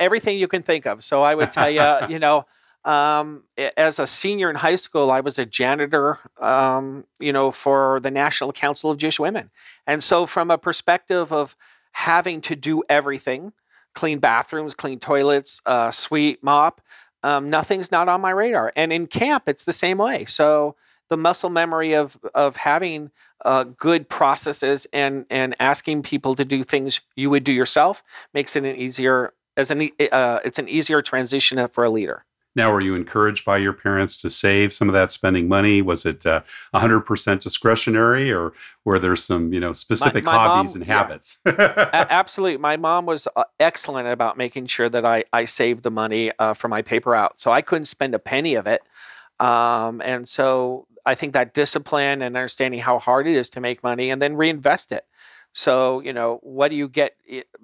everything 0.00 0.38
you 0.38 0.48
can 0.48 0.62
think 0.62 0.86
of. 0.86 1.04
So 1.04 1.22
I 1.22 1.34
would 1.34 1.52
tell 1.52 1.70
you, 1.70 1.82
you 2.08 2.18
know, 2.18 2.46
um, 2.84 3.44
as 3.76 3.98
a 3.98 4.06
senior 4.06 4.48
in 4.50 4.56
high 4.56 4.76
school, 4.76 5.10
I 5.10 5.20
was 5.20 5.38
a 5.38 5.44
janitor, 5.44 6.18
um, 6.40 7.04
you 7.18 7.32
know, 7.32 7.50
for 7.50 8.00
the 8.00 8.10
National 8.10 8.52
Council 8.52 8.90
of 8.90 8.98
Jewish 8.98 9.18
Women. 9.18 9.50
And 9.86 10.02
so, 10.02 10.26
from 10.26 10.50
a 10.50 10.58
perspective 10.58 11.32
of 11.32 11.56
having 11.92 12.40
to 12.42 12.56
do 12.56 12.82
everything 12.88 13.52
clean 13.94 14.20
bathrooms, 14.20 14.74
clean 14.74 15.00
toilets, 15.00 15.60
uh, 15.66 15.90
sweep, 15.90 16.42
mop 16.42 16.80
um, 17.22 17.50
nothing's 17.50 17.90
not 17.90 18.08
on 18.08 18.20
my 18.20 18.30
radar. 18.30 18.72
And 18.76 18.92
in 18.92 19.06
camp, 19.06 19.44
it's 19.48 19.64
the 19.64 19.72
same 19.72 19.98
way. 19.98 20.24
So 20.26 20.76
the 21.08 21.16
muscle 21.16 21.50
memory 21.50 21.94
of 21.94 22.18
of 22.34 22.56
having 22.56 23.10
uh, 23.44 23.64
good 23.64 24.08
processes 24.08 24.86
and 24.92 25.26
and 25.30 25.56
asking 25.60 26.02
people 26.02 26.34
to 26.34 26.44
do 26.44 26.64
things 26.64 27.00
you 27.16 27.30
would 27.30 27.44
do 27.44 27.52
yourself 27.52 28.02
makes 28.34 28.56
it 28.56 28.64
an 28.64 28.76
easier 28.76 29.32
as 29.56 29.70
an 29.70 29.90
uh, 30.12 30.40
it's 30.44 30.58
an 30.58 30.68
easier 30.68 31.02
transition 31.02 31.66
for 31.68 31.84
a 31.84 31.90
leader. 31.90 32.24
Now, 32.58 32.72
were 32.72 32.80
you 32.80 32.96
encouraged 32.96 33.44
by 33.44 33.58
your 33.58 33.72
parents 33.72 34.16
to 34.20 34.28
save 34.28 34.72
some 34.72 34.88
of 34.88 34.92
that 34.92 35.12
spending 35.12 35.46
money? 35.46 35.80
Was 35.80 36.04
it 36.04 36.26
uh, 36.26 36.42
100% 36.74 37.40
discretionary, 37.40 38.32
or 38.32 38.52
were 38.84 38.98
there 38.98 39.14
some, 39.14 39.52
you 39.52 39.60
know, 39.60 39.72
specific 39.72 40.24
my, 40.24 40.32
my 40.32 40.48
hobbies 40.48 40.74
mom, 40.74 40.82
and 40.82 40.90
habits? 40.90 41.38
Yeah. 41.46 42.06
absolutely, 42.10 42.58
my 42.58 42.76
mom 42.76 43.06
was 43.06 43.28
uh, 43.36 43.44
excellent 43.60 44.08
about 44.08 44.36
making 44.36 44.66
sure 44.66 44.88
that 44.88 45.04
I 45.04 45.24
I 45.32 45.44
saved 45.44 45.84
the 45.84 45.90
money 45.90 46.32
uh, 46.40 46.54
for 46.54 46.66
my 46.66 46.82
paper 46.82 47.14
out, 47.14 47.40
so 47.40 47.52
I 47.52 47.62
couldn't 47.62 47.84
spend 47.84 48.14
a 48.14 48.18
penny 48.18 48.54
of 48.54 48.66
it. 48.66 48.82
Um, 49.38 50.02
and 50.04 50.28
so 50.28 50.88
I 51.06 51.14
think 51.14 51.34
that 51.34 51.54
discipline 51.54 52.22
and 52.22 52.36
understanding 52.36 52.80
how 52.80 52.98
hard 52.98 53.28
it 53.28 53.36
is 53.36 53.48
to 53.50 53.60
make 53.60 53.84
money 53.84 54.10
and 54.10 54.20
then 54.20 54.34
reinvest 54.34 54.90
it. 54.90 55.06
So, 55.58 55.98
you 55.98 56.12
know, 56.12 56.38
what 56.44 56.68
do 56.68 56.76
you 56.76 56.88
get? 56.88 57.16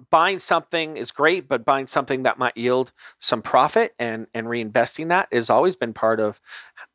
Buying 0.09 0.39
something 0.39 0.97
is 0.97 1.11
great, 1.13 1.47
but 1.47 1.63
buying 1.63 1.87
something 1.87 2.23
that 2.23 2.37
might 2.37 2.57
yield 2.57 2.91
some 3.21 3.41
profit 3.41 3.95
and, 3.97 4.27
and 4.33 4.47
reinvesting 4.47 5.07
that 5.07 5.29
has 5.31 5.49
always 5.49 5.77
been 5.77 5.93
part 5.93 6.19
of 6.19 6.41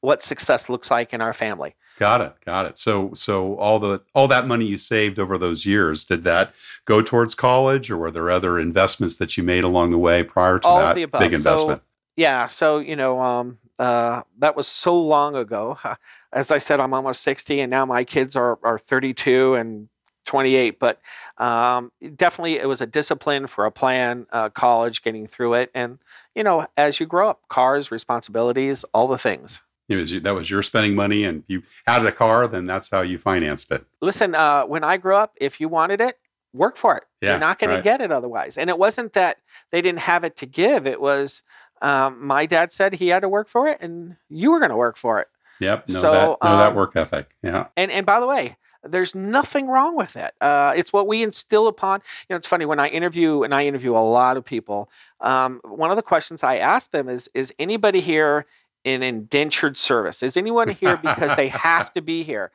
what 0.03 0.23
success 0.23 0.69
looks 0.69 0.91
like 0.91 1.15
in 1.15 1.23
our 1.23 1.33
family. 1.33 1.75
Got 1.99 2.21
it. 2.21 2.35
Got 2.45 2.67
it. 2.67 2.77
So, 2.77 3.15
so 3.15 3.57
all 3.57 3.79
the 3.79 4.03
all 4.15 4.29
that 4.29 4.47
money 4.47 4.67
you 4.67 4.77
saved 4.77 5.19
over 5.19 5.39
those 5.39 5.65
years, 5.65 6.05
did 6.05 6.23
that 6.25 6.53
go 6.85 7.01
towards 7.01 7.35
college, 7.35 7.91
or 7.91 7.97
were 7.97 8.11
there 8.11 8.31
other 8.31 8.61
investments 8.61 9.17
that 9.17 9.39
you 9.39 9.43
made 9.43 9.65
along 9.65 9.93
the 9.93 9.99
way 9.99 10.23
prior 10.23 10.59
to 10.59 10.69
all 10.69 10.81
that 10.81 10.97
big 10.97 11.33
investment? 11.33 11.81
So, 11.81 11.85
yeah. 12.17 12.47
So, 12.47 12.79
you 12.79 12.95
know, 12.95 13.23
um, 13.23 13.59
uh, 13.79 14.21
that 14.41 14.55
was 14.55 14.69
so 14.69 15.01
long 15.01 15.35
ago. 15.35 15.79
As 16.35 16.51
I 16.51 16.59
said, 16.59 16.79
I'm 16.79 16.93
almost 16.93 17.23
60, 17.23 17.59
and 17.59 17.71
now 17.71 17.87
my 17.87 18.05
kids 18.05 18.37
are, 18.37 18.59
are 18.63 18.79
32 18.79 19.55
and 19.55 19.89
28. 20.27 20.79
But 20.79 21.01
um, 21.39 21.93
definitely, 22.17 22.57
it 22.59 22.69
was 22.69 22.81
a 22.81 22.87
discipline 22.87 23.47
for 23.47 23.67
a 23.67 23.71
plan, 23.71 24.27
uh, 24.33 24.49
college, 24.51 25.03
getting 25.03 25.27
through 25.27 25.55
it. 25.55 25.71
And, 25.75 25.99
you 26.35 26.43
know, 26.45 26.67
as 26.77 27.01
you 27.01 27.07
grow 27.07 27.31
up, 27.31 27.41
cars, 27.49 27.91
responsibilities, 27.91 28.85
all 28.95 29.09
the 29.09 29.19
things. 29.19 29.63
It 29.89 29.97
was, 29.97 30.23
that 30.23 30.35
was 30.35 30.49
your 30.49 30.63
spending 30.63 30.95
money, 30.95 31.25
and 31.25 31.43
you 31.49 31.63
had 31.85 32.07
a 32.07 32.13
car, 32.13 32.47
then 32.47 32.65
that's 32.65 32.91
how 32.91 33.01
you 33.01 33.19
financed 33.19 33.73
it. 33.73 33.85
Listen, 34.01 34.37
uh, 34.37 34.63
when 34.63 34.85
I 34.85 34.97
grew 34.97 35.17
up, 35.17 35.35
if 35.41 35.61
you 35.61 35.69
wanted 35.69 36.01
it, 36.01 36.17
work 36.53 36.77
for 36.77 36.97
it. 36.97 37.05
Yeah, 37.21 37.31
You're 37.31 37.41
not 37.41 37.59
going 37.59 37.71
right. 37.71 37.79
to 37.79 37.83
get 37.83 38.01
it 38.01 38.13
otherwise. 38.13 38.57
And 38.57 38.71
it 38.71 38.79
wasn't 38.79 39.15
that 39.15 39.39
they 39.73 39.83
didn't 39.83 40.01
have 40.01 40.23
it 40.23 40.37
to 40.37 40.47
give. 40.47 40.87
It 40.87 41.01
was 41.01 41.43
um, 41.83 42.25
my 42.25 42.47
dad 42.47 42.73
said 42.73 42.95
he 42.95 43.09
had 43.09 43.21
to 43.21 43.29
work 43.29 43.49
for 43.49 43.69
it, 43.69 43.79
and 43.81 44.17
you 44.29 44.53
were 44.53 44.59
going 44.59 44.71
to 44.71 44.77
work 44.77 44.97
for 44.97 45.21
it. 45.21 45.29
Yep. 45.61 45.89
Know 45.89 46.01
so, 46.01 46.13
that, 46.13 46.23
know 46.23 46.37
um, 46.41 46.59
that 46.59 46.75
work 46.75 46.97
ethic. 46.97 47.35
Yeah. 47.43 47.67
And 47.77 47.91
and 47.91 48.07
by 48.07 48.21
the 48.21 48.27
way, 48.27 48.57
there's 48.85 49.15
nothing 49.15 49.67
wrong 49.67 49.97
with 49.97 50.17
it. 50.17 50.35
Uh, 50.41 50.73
it's 50.77 50.93
what 50.93 51.07
we 51.07 51.23
instill 51.23 51.69
upon. 51.69 52.01
You 52.29 52.35
know, 52.35 52.37
it's 52.37 52.47
funny 52.47 52.65
when 52.65 52.81
I 52.81 52.89
interview, 52.89 53.43
and 53.43 53.55
I 53.55 53.67
interview 53.67 53.93
a 53.95 53.99
lot 53.99 54.37
of 54.37 54.45
people. 54.45 54.91
Um, 55.21 55.61
one 55.65 55.91
of 55.91 55.97
the 55.97 56.03
questions 56.03 56.43
I 56.43 56.57
ask 56.57 56.91
them 56.91 57.09
is: 57.09 57.29
Is 57.35 57.53
anybody 57.59 58.01
here 58.01 58.47
in 58.85 59.03
indentured 59.03 59.77
service? 59.77 60.23
Is 60.23 60.37
anyone 60.37 60.69
here 60.71 60.97
because 60.97 61.35
they 61.37 61.49
have 61.49 61.93
to 61.95 62.01
be 62.01 62.23
here? 62.23 62.51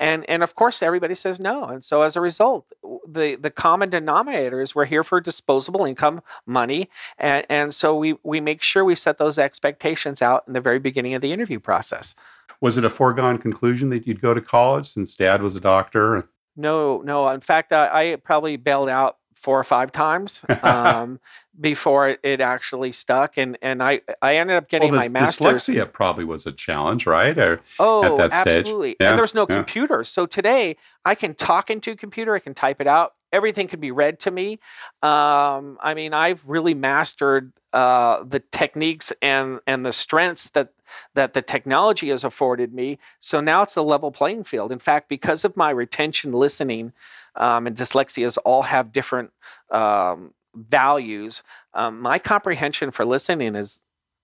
and 0.00 0.28
and 0.28 0.42
of 0.42 0.56
course 0.56 0.82
everybody 0.82 1.14
says 1.14 1.38
no 1.38 1.64
and 1.64 1.84
so 1.84 2.02
as 2.02 2.16
a 2.16 2.20
result 2.20 2.66
the 3.06 3.36
the 3.36 3.50
common 3.50 3.90
denominator 3.90 4.60
is 4.60 4.74
we're 4.74 4.86
here 4.86 5.04
for 5.04 5.20
disposable 5.20 5.84
income 5.84 6.20
money 6.46 6.90
and 7.18 7.46
and 7.48 7.72
so 7.72 7.94
we 7.94 8.16
we 8.24 8.40
make 8.40 8.62
sure 8.62 8.84
we 8.84 8.94
set 8.96 9.18
those 9.18 9.38
expectations 9.38 10.20
out 10.20 10.42
in 10.48 10.54
the 10.54 10.60
very 10.60 10.80
beginning 10.80 11.14
of 11.14 11.22
the 11.22 11.32
interview 11.32 11.60
process 11.60 12.16
was 12.60 12.76
it 12.76 12.84
a 12.84 12.90
foregone 12.90 13.38
conclusion 13.38 13.90
that 13.90 14.06
you'd 14.06 14.20
go 14.20 14.34
to 14.34 14.40
college 14.40 14.92
since 14.92 15.14
dad 15.14 15.42
was 15.42 15.56
a 15.56 15.60
doctor 15.60 16.28
no 16.56 17.00
no 17.02 17.28
in 17.28 17.40
fact 17.40 17.72
i, 17.72 18.12
I 18.12 18.16
probably 18.16 18.56
bailed 18.56 18.88
out 18.88 19.16
four 19.40 19.58
or 19.58 19.64
five 19.64 19.90
times 19.90 20.42
um, 20.62 21.18
before 21.60 22.10
it, 22.10 22.20
it, 22.22 22.40
actually 22.40 22.92
stuck. 22.92 23.38
And 23.38 23.56
and 23.62 23.82
I 23.82 24.02
I 24.20 24.36
ended 24.36 24.56
up 24.56 24.68
getting 24.68 24.92
well, 24.92 25.00
my 25.00 25.08
master's. 25.08 25.46
Dyslexia 25.46 25.90
probably 25.90 26.24
was 26.24 26.46
a 26.46 26.52
challenge, 26.52 27.06
right? 27.06 27.36
Or 27.38 27.60
oh, 27.78 28.04
at 28.04 28.30
that 28.30 28.46
absolutely. 28.46 28.96
Yeah, 29.00 29.10
and 29.10 29.18
there's 29.18 29.34
no 29.34 29.46
yeah. 29.48 29.56
computers. 29.56 30.08
So 30.08 30.26
today 30.26 30.76
I 31.04 31.14
can 31.14 31.34
talk 31.34 31.70
into 31.70 31.92
a 31.92 31.96
computer. 31.96 32.34
I 32.34 32.38
can 32.38 32.54
type 32.54 32.80
it 32.80 32.86
out. 32.86 33.14
Everything 33.32 33.68
can 33.68 33.80
be 33.80 33.90
read 33.90 34.18
to 34.20 34.30
me. 34.30 34.58
Um, 35.02 35.78
I 35.80 35.94
mean, 35.94 36.12
I've 36.12 36.42
really 36.46 36.74
mastered 36.74 37.52
uh, 37.72 38.24
the 38.24 38.40
techniques 38.40 39.12
and 39.22 39.60
and 39.66 39.86
the 39.86 39.92
strengths 39.92 40.50
that 40.50 40.72
that 41.14 41.34
the 41.34 41.42
technology 41.42 42.08
has 42.08 42.24
afforded 42.24 42.74
me. 42.74 42.98
So 43.20 43.40
now 43.40 43.62
it's 43.62 43.76
a 43.76 43.82
level 43.82 44.10
playing 44.10 44.44
field. 44.44 44.72
In 44.72 44.78
fact, 44.78 45.08
because 45.08 45.44
of 45.44 45.56
my 45.56 45.70
retention 45.70 46.32
listening 46.32 46.92
um, 47.36 47.66
and 47.66 47.76
dyslexias 47.76 48.38
all 48.44 48.62
have 48.62 48.92
different 48.92 49.32
um, 49.70 50.34
values, 50.54 51.42
um, 51.74 52.00
my 52.00 52.18
comprehension 52.18 52.90
for 52.90 53.04
listening 53.04 53.54
is 53.54 53.80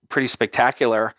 pretty 0.09 0.27
spectacular. 0.27 1.13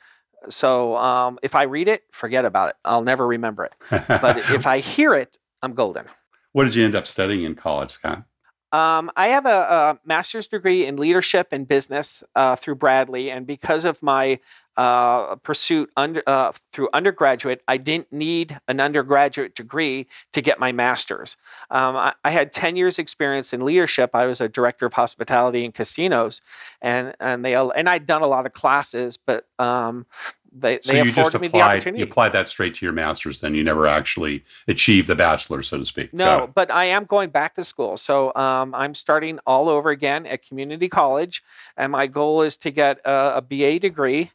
So 0.50 0.96
um, 0.96 1.38
if 1.42 1.54
I 1.54 1.64
read 1.64 1.88
it, 1.88 2.04
forget 2.12 2.44
about 2.44 2.70
it. 2.70 2.76
I'll 2.84 3.02
never 3.02 3.26
remember 3.26 3.64
it. 3.64 3.72
But 3.90 4.38
if 4.50 4.66
I 4.66 4.80
hear 4.80 5.14
it, 5.14 5.38
I'm 5.62 5.74
golden. 5.74 6.04
What 6.52 6.64
did 6.64 6.74
you 6.74 6.84
end 6.84 6.94
up 6.94 7.06
studying 7.06 7.44
in 7.44 7.54
college, 7.54 7.90
Scott? 7.90 8.24
Um, 8.70 9.10
I 9.16 9.28
have 9.28 9.46
a, 9.46 9.48
a, 9.48 9.98
master's 10.04 10.46
degree 10.46 10.84
in 10.84 10.98
leadership 10.98 11.48
and 11.52 11.66
business 11.66 12.22
uh, 12.34 12.54
through 12.54 12.74
Bradley, 12.74 13.30
and 13.30 13.46
because 13.46 13.86
of 13.86 14.02
my 14.02 14.40
uh, 14.78 15.34
pursuit 15.36 15.90
under, 15.96 16.22
uh, 16.26 16.52
through 16.72 16.88
undergraduate, 16.92 17.62
I 17.66 17.78
didn't 17.78 18.12
need 18.12 18.60
an 18.68 18.78
undergraduate 18.78 19.56
degree 19.56 20.06
to 20.32 20.40
get 20.40 20.60
my 20.60 20.70
master's. 20.70 21.36
Um, 21.70 21.96
I, 21.96 22.14
I, 22.24 22.30
had 22.30 22.52
10 22.52 22.76
years 22.76 22.96
experience 22.96 23.52
in 23.52 23.64
leadership. 23.64 24.10
I 24.14 24.26
was 24.26 24.40
a 24.40 24.48
director 24.48 24.86
of 24.86 24.92
hospitality 24.92 25.64
in 25.64 25.72
casinos, 25.72 26.42
and 26.80 27.12
and 27.18 27.44
they 27.44 27.54
and 27.54 27.88
I'd 27.88 28.06
done 28.06 28.22
a 28.22 28.28
lot 28.28 28.46
of 28.46 28.52
classes, 28.52 29.16
but 29.16 29.48
um, 29.58 30.06
they, 30.52 30.80
so 30.82 30.92
they 30.92 31.02
you 31.02 31.12
just 31.12 31.34
applied, 31.34 31.52
the 31.52 31.60
opportunity. 31.60 32.00
You 32.00 32.10
applied 32.10 32.32
that 32.32 32.48
straight 32.48 32.74
to 32.76 32.86
your 32.86 32.92
master's, 32.92 33.40
then 33.40 33.54
you 33.54 33.62
never 33.62 33.86
actually 33.86 34.44
achieved 34.66 35.08
the 35.08 35.14
bachelor, 35.14 35.62
so 35.62 35.78
to 35.78 35.84
speak. 35.84 36.12
No, 36.14 36.50
but 36.52 36.70
I 36.70 36.86
am 36.86 37.04
going 37.04 37.30
back 37.30 37.54
to 37.56 37.64
school. 37.64 37.96
So 37.96 38.34
um, 38.34 38.74
I'm 38.74 38.94
starting 38.94 39.38
all 39.46 39.68
over 39.68 39.90
again 39.90 40.26
at 40.26 40.44
community 40.44 40.88
college, 40.88 41.42
and 41.76 41.92
my 41.92 42.06
goal 42.06 42.42
is 42.42 42.56
to 42.58 42.70
get 42.70 42.98
a, 43.04 43.36
a 43.36 43.42
BA 43.42 43.78
degree 43.78 44.32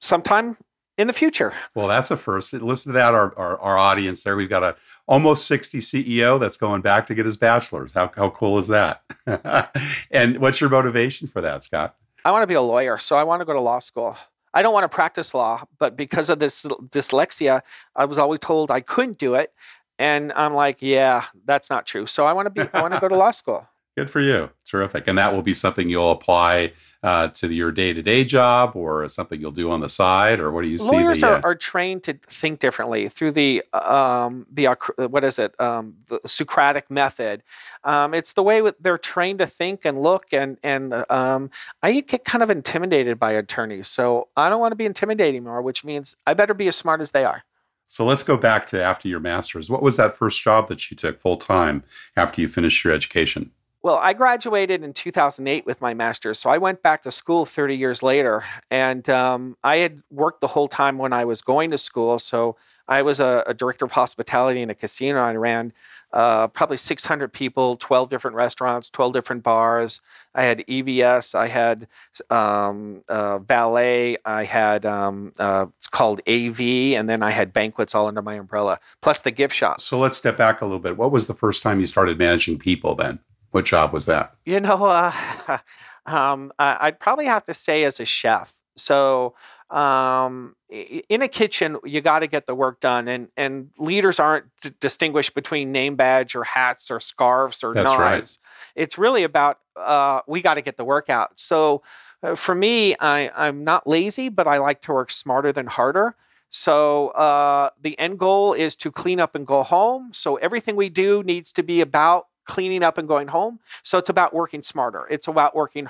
sometime 0.00 0.56
in 0.96 1.06
the 1.06 1.12
future. 1.12 1.54
Well, 1.74 1.88
that's 1.88 2.10
a 2.10 2.16
first. 2.16 2.52
Listen 2.52 2.92
to 2.92 2.98
that, 2.98 3.14
our, 3.14 3.36
our, 3.38 3.58
our, 3.58 3.78
audience 3.78 4.22
there. 4.22 4.36
We've 4.36 4.50
got 4.50 4.62
a 4.62 4.76
almost 5.08 5.46
60 5.46 5.78
CEO 5.78 6.38
that's 6.38 6.56
going 6.56 6.82
back 6.82 7.06
to 7.06 7.14
get 7.14 7.26
his 7.26 7.36
bachelor's. 7.36 7.94
How, 7.94 8.10
how 8.14 8.30
cool 8.30 8.58
is 8.58 8.68
that? 8.68 9.02
and 10.10 10.38
what's 10.38 10.60
your 10.60 10.70
motivation 10.70 11.26
for 11.26 11.40
that, 11.40 11.62
Scott? 11.62 11.96
I 12.24 12.30
want 12.32 12.42
to 12.42 12.46
be 12.46 12.54
a 12.54 12.60
lawyer, 12.60 12.98
so 12.98 13.16
I 13.16 13.24
want 13.24 13.40
to 13.40 13.46
go 13.46 13.54
to 13.54 13.60
law 13.60 13.78
school. 13.78 14.16
I 14.52 14.62
don't 14.62 14.72
want 14.72 14.84
to 14.84 14.88
practice 14.88 15.32
law, 15.34 15.64
but 15.78 15.96
because 15.96 16.28
of 16.28 16.38
this 16.38 16.64
dyslexia, 16.64 17.62
I 17.94 18.04
was 18.04 18.18
always 18.18 18.40
told 18.40 18.70
I 18.70 18.80
couldn't 18.80 19.18
do 19.18 19.34
it. 19.34 19.52
And 19.98 20.32
I'm 20.32 20.54
like, 20.54 20.78
yeah, 20.80 21.26
that's 21.44 21.68
not 21.70 21.86
true. 21.86 22.06
So 22.06 22.26
I 22.26 22.32
want 22.32 22.46
to 22.46 22.50
be, 22.50 22.68
I 22.72 22.80
want 22.80 22.94
to 22.94 23.00
go 23.00 23.08
to 23.08 23.16
law 23.16 23.30
school. 23.32 23.66
Good 23.96 24.08
for 24.08 24.20
you. 24.20 24.50
Terrific. 24.64 25.08
And 25.08 25.18
that 25.18 25.34
will 25.34 25.42
be 25.42 25.52
something 25.52 25.90
you'll 25.90 26.12
apply 26.12 26.72
uh, 27.02 27.28
to 27.28 27.52
your 27.52 27.72
day 27.72 27.92
to 27.92 28.02
day 28.02 28.24
job 28.24 28.76
or 28.76 29.08
something 29.08 29.40
you'll 29.40 29.50
do 29.50 29.70
on 29.70 29.80
the 29.80 29.88
side? 29.88 30.38
Or 30.38 30.52
what 30.52 30.62
do 30.62 30.70
you 30.70 30.78
see? 30.78 30.86
Lawyers 30.86 31.20
the, 31.20 31.26
uh... 31.26 31.30
are, 31.40 31.46
are, 31.50 31.54
trained 31.54 32.04
to 32.04 32.14
think 32.28 32.60
differently 32.60 33.08
through 33.08 33.32
the, 33.32 33.64
um, 33.72 34.46
the 34.52 34.68
what 34.96 35.24
is 35.24 35.38
it, 35.38 35.58
um, 35.60 35.94
the 36.08 36.20
Socratic 36.24 36.90
method. 36.90 37.42
Um, 37.82 38.14
it's 38.14 38.34
the 38.34 38.42
way 38.42 38.62
they're 38.80 38.98
trained 38.98 39.40
to 39.40 39.46
think 39.46 39.84
and 39.84 40.00
look. 40.00 40.26
And, 40.32 40.58
and 40.62 41.04
um, 41.10 41.50
I 41.82 42.00
get 42.00 42.24
kind 42.24 42.42
of 42.42 42.50
intimidated 42.50 43.18
by 43.18 43.32
attorneys. 43.32 43.88
So 43.88 44.28
I 44.36 44.48
don't 44.48 44.60
want 44.60 44.72
to 44.72 44.76
be 44.76 44.86
intimidated 44.86 45.34
anymore, 45.34 45.62
which 45.62 45.84
means 45.84 46.16
I 46.26 46.34
better 46.34 46.54
be 46.54 46.68
as 46.68 46.76
smart 46.76 47.00
as 47.00 47.10
they 47.10 47.24
are. 47.24 47.44
So 47.88 48.04
let's 48.04 48.22
go 48.22 48.36
back 48.36 48.68
to 48.68 48.80
after 48.80 49.08
your 49.08 49.18
master's. 49.18 49.68
What 49.68 49.82
was 49.82 49.96
that 49.96 50.16
first 50.16 50.40
job 50.40 50.68
that 50.68 50.92
you 50.92 50.96
took 50.96 51.20
full 51.20 51.36
time 51.36 51.82
after 52.16 52.40
you 52.40 52.46
finished 52.46 52.84
your 52.84 52.92
education? 52.92 53.50
Well, 53.82 53.96
I 53.96 54.12
graduated 54.12 54.84
in 54.84 54.92
2008 54.92 55.64
with 55.64 55.80
my 55.80 55.94
master's, 55.94 56.38
so 56.38 56.50
I 56.50 56.58
went 56.58 56.82
back 56.82 57.02
to 57.04 57.12
school 57.12 57.46
30 57.46 57.76
years 57.76 58.02
later, 58.02 58.44
and 58.70 59.08
um, 59.08 59.56
I 59.64 59.76
had 59.76 60.02
worked 60.10 60.42
the 60.42 60.48
whole 60.48 60.68
time 60.68 60.98
when 60.98 61.14
I 61.14 61.24
was 61.24 61.40
going 61.40 61.70
to 61.70 61.78
school. 61.78 62.18
So 62.18 62.56
I 62.88 63.00
was 63.00 63.20
a, 63.20 63.42
a 63.46 63.54
director 63.54 63.86
of 63.86 63.92
hospitality 63.92 64.60
in 64.60 64.68
a 64.68 64.74
casino. 64.74 65.20
I 65.20 65.34
ran 65.34 65.72
uh, 66.12 66.48
probably 66.48 66.76
600 66.76 67.32
people, 67.32 67.76
12 67.78 68.10
different 68.10 68.36
restaurants, 68.36 68.90
12 68.90 69.14
different 69.14 69.42
bars. 69.42 70.02
I 70.34 70.42
had 70.42 70.58
EVS, 70.66 71.34
I 71.34 71.46
had 71.46 71.88
um, 72.28 73.02
uh, 73.08 73.38
valet, 73.38 74.18
I 74.26 74.44
had 74.44 74.84
um, 74.84 75.32
uh, 75.38 75.66
it's 75.78 75.86
called 75.86 76.20
AV, 76.28 76.60
and 76.60 77.08
then 77.08 77.22
I 77.22 77.30
had 77.30 77.54
banquets 77.54 77.94
all 77.94 78.08
under 78.08 78.20
my 78.20 78.34
umbrella, 78.34 78.78
plus 79.00 79.22
the 79.22 79.30
gift 79.30 79.54
shop. 79.54 79.80
So 79.80 79.98
let's 79.98 80.18
step 80.18 80.36
back 80.36 80.60
a 80.60 80.66
little 80.66 80.80
bit. 80.80 80.98
What 80.98 81.12
was 81.12 81.28
the 81.28 81.34
first 81.34 81.62
time 81.62 81.80
you 81.80 81.86
started 81.86 82.18
managing 82.18 82.58
people 82.58 82.94
then? 82.94 83.20
What 83.50 83.64
job 83.64 83.92
was 83.92 84.06
that? 84.06 84.34
You 84.44 84.60
know, 84.60 84.84
uh, 84.84 85.58
um, 86.06 86.52
I'd 86.58 86.98
probably 87.00 87.26
have 87.26 87.44
to 87.44 87.54
say 87.54 87.84
as 87.84 88.00
a 88.00 88.04
chef. 88.04 88.54
So 88.76 89.34
um, 89.70 90.56
in 90.68 91.22
a 91.22 91.28
kitchen, 91.28 91.76
you 91.84 92.00
got 92.00 92.20
to 92.20 92.26
get 92.26 92.46
the 92.46 92.54
work 92.54 92.80
done, 92.80 93.08
and 93.08 93.28
and 93.36 93.70
leaders 93.78 94.18
aren't 94.18 94.46
d- 94.62 94.72
distinguished 94.80 95.34
between 95.34 95.70
name 95.70 95.96
badge 95.96 96.34
or 96.34 96.44
hats 96.44 96.90
or 96.90 97.00
scarves 97.00 97.62
or 97.62 97.74
That's 97.74 97.84
knives. 97.84 98.38
right. 98.42 98.82
It's 98.82 98.98
really 98.98 99.22
about 99.22 99.58
uh, 99.76 100.20
we 100.26 100.42
got 100.42 100.54
to 100.54 100.62
get 100.62 100.76
the 100.76 100.84
work 100.84 101.10
out. 101.10 101.38
So 101.38 101.82
uh, 102.22 102.34
for 102.34 102.54
me, 102.54 102.96
I 102.98 103.30
I'm 103.36 103.62
not 103.64 103.86
lazy, 103.86 104.28
but 104.28 104.48
I 104.48 104.58
like 104.58 104.82
to 104.82 104.92
work 104.92 105.10
smarter 105.10 105.52
than 105.52 105.66
harder. 105.66 106.16
So 106.50 107.08
uh, 107.10 107.70
the 107.80 107.96
end 107.98 108.18
goal 108.18 108.54
is 108.54 108.74
to 108.76 108.90
clean 108.90 109.20
up 109.20 109.36
and 109.36 109.46
go 109.46 109.62
home. 109.62 110.10
So 110.12 110.34
everything 110.36 110.74
we 110.74 110.88
do 110.88 111.22
needs 111.22 111.52
to 111.52 111.62
be 111.62 111.80
about 111.80 112.26
cleaning 112.54 112.82
up 112.88 112.98
and 112.98 113.06
going 113.14 113.28
home. 113.28 113.54
So 113.82 113.94
it's 114.00 114.08
about 114.10 114.30
working 114.34 114.62
smarter. 114.62 115.02
It's 115.14 115.28
about 115.28 115.54
working. 115.54 115.86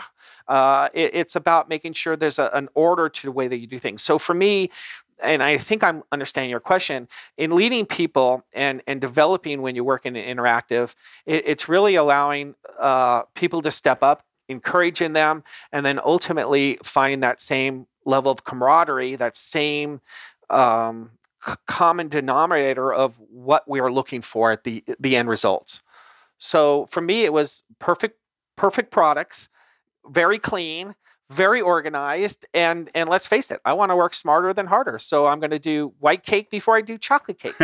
Uh, 0.47 0.88
it- 0.93 1.12
it's 1.21 1.37
about 1.37 1.69
making 1.69 1.95
sure 1.95 2.17
there's 2.17 2.38
a, 2.38 2.49
an 2.61 2.69
order 2.75 3.09
to 3.09 3.23
the 3.29 3.33
way 3.38 3.49
that 3.49 3.59
you 3.62 3.67
do 3.67 3.79
things. 3.79 4.02
So 4.02 4.19
for 4.19 4.35
me, 4.35 4.71
and 5.23 5.43
I 5.43 5.59
think 5.59 5.83
I'm 5.83 6.02
understanding 6.12 6.50
your 6.50 6.61
question 6.73 7.09
in 7.37 7.55
leading 7.61 7.85
people 7.87 8.43
and 8.55 8.83
and 8.87 9.00
developing 9.00 9.61
when 9.62 9.75
you 9.76 9.85
work 9.85 10.07
in 10.07 10.17
an 10.17 10.25
interactive. 10.37 10.95
It, 11.26 11.43
it's 11.47 11.69
really 11.69 11.95
allowing 11.97 12.55
uh, 12.79 13.23
people 13.35 13.61
to 13.62 13.71
step 13.71 14.02
up, 14.02 14.19
encouraging 14.49 15.12
them, 15.12 15.43
and 15.73 15.85
then 15.85 16.00
ultimately 16.05 16.79
finding 16.83 17.21
that 17.21 17.40
same 17.40 17.87
level 18.07 18.33
of 18.33 18.45
camaraderie, 18.45 19.17
that 19.17 19.37
same 19.37 20.00
um, 20.49 21.11
common 21.67 22.09
denominator 22.09 22.93
of 22.93 23.19
what 23.31 23.62
we 23.69 23.79
are 23.81 23.93
looking 23.93 24.23
for 24.23 24.50
at 24.50 24.64
the 24.64 24.83
the 24.99 25.17
end 25.17 25.29
results. 25.29 25.83
So 26.40 26.87
for 26.87 27.00
me, 27.00 27.25
it 27.25 27.32
was 27.32 27.62
perfect, 27.78 28.18
perfect 28.56 28.90
products, 28.90 29.49
very 30.09 30.38
clean, 30.38 30.94
very 31.30 31.61
organized, 31.61 32.44
and 32.52 32.90
and 32.92 33.09
let's 33.09 33.26
face 33.26 33.52
it, 33.52 33.61
I 33.64 33.73
want 33.75 33.90
to 33.90 33.97
work 33.97 34.14
smarter 34.14 34.52
than 34.52 34.66
harder. 34.66 34.99
So 34.99 35.26
I'm 35.26 35.38
going 35.38 35.52
to 35.52 35.61
do 35.61 35.92
white 36.00 36.25
cake 36.25 36.50
before 36.50 36.76
I 36.76 36.80
do 36.80 36.99
chocolate 36.99 37.38
cake, 37.38 37.54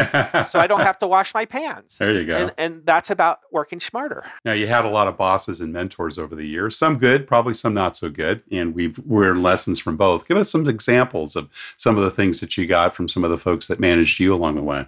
so 0.47 0.61
I 0.61 0.69
don't 0.69 0.81
have 0.91 0.99
to 1.01 1.09
wash 1.09 1.35
my 1.35 1.47
pans. 1.47 1.97
there 1.99 2.13
you 2.13 2.25
go. 2.25 2.37
And, 2.37 2.53
and 2.59 2.87
that's 2.87 3.11
about 3.11 3.41
working 3.51 3.81
smarter. 3.81 4.25
Now 4.45 4.53
you 4.53 4.69
had 4.69 4.85
a 4.85 4.89
lot 4.89 5.09
of 5.09 5.17
bosses 5.17 5.61
and 5.61 5.73
mentors 5.73 6.17
over 6.17 6.37
the 6.37 6.47
years, 6.47 6.79
some 6.79 6.97
good, 6.97 7.27
probably 7.27 7.55
some 7.55 7.75
not 7.75 7.97
so 7.97 8.09
good, 8.09 8.43
and 8.53 8.73
we've 8.73 9.01
learned 9.05 9.43
lessons 9.43 9.81
from 9.81 9.97
both. 9.97 10.29
Give 10.29 10.37
us 10.37 10.49
some 10.49 10.69
examples 10.69 11.35
of 11.35 11.49
some 11.77 11.99
of 11.99 12.05
the 12.05 12.11
things 12.13 12.39
that 12.41 12.57
you 12.57 12.67
got 12.67 12.95
from 12.95 13.09
some 13.09 13.25
of 13.25 13.31
the 13.31 13.39
folks 13.39 13.67
that 13.67 13.81
managed 13.81 14.21
you 14.21 14.33
along 14.33 14.55
the 14.55 14.63
way. 14.63 14.87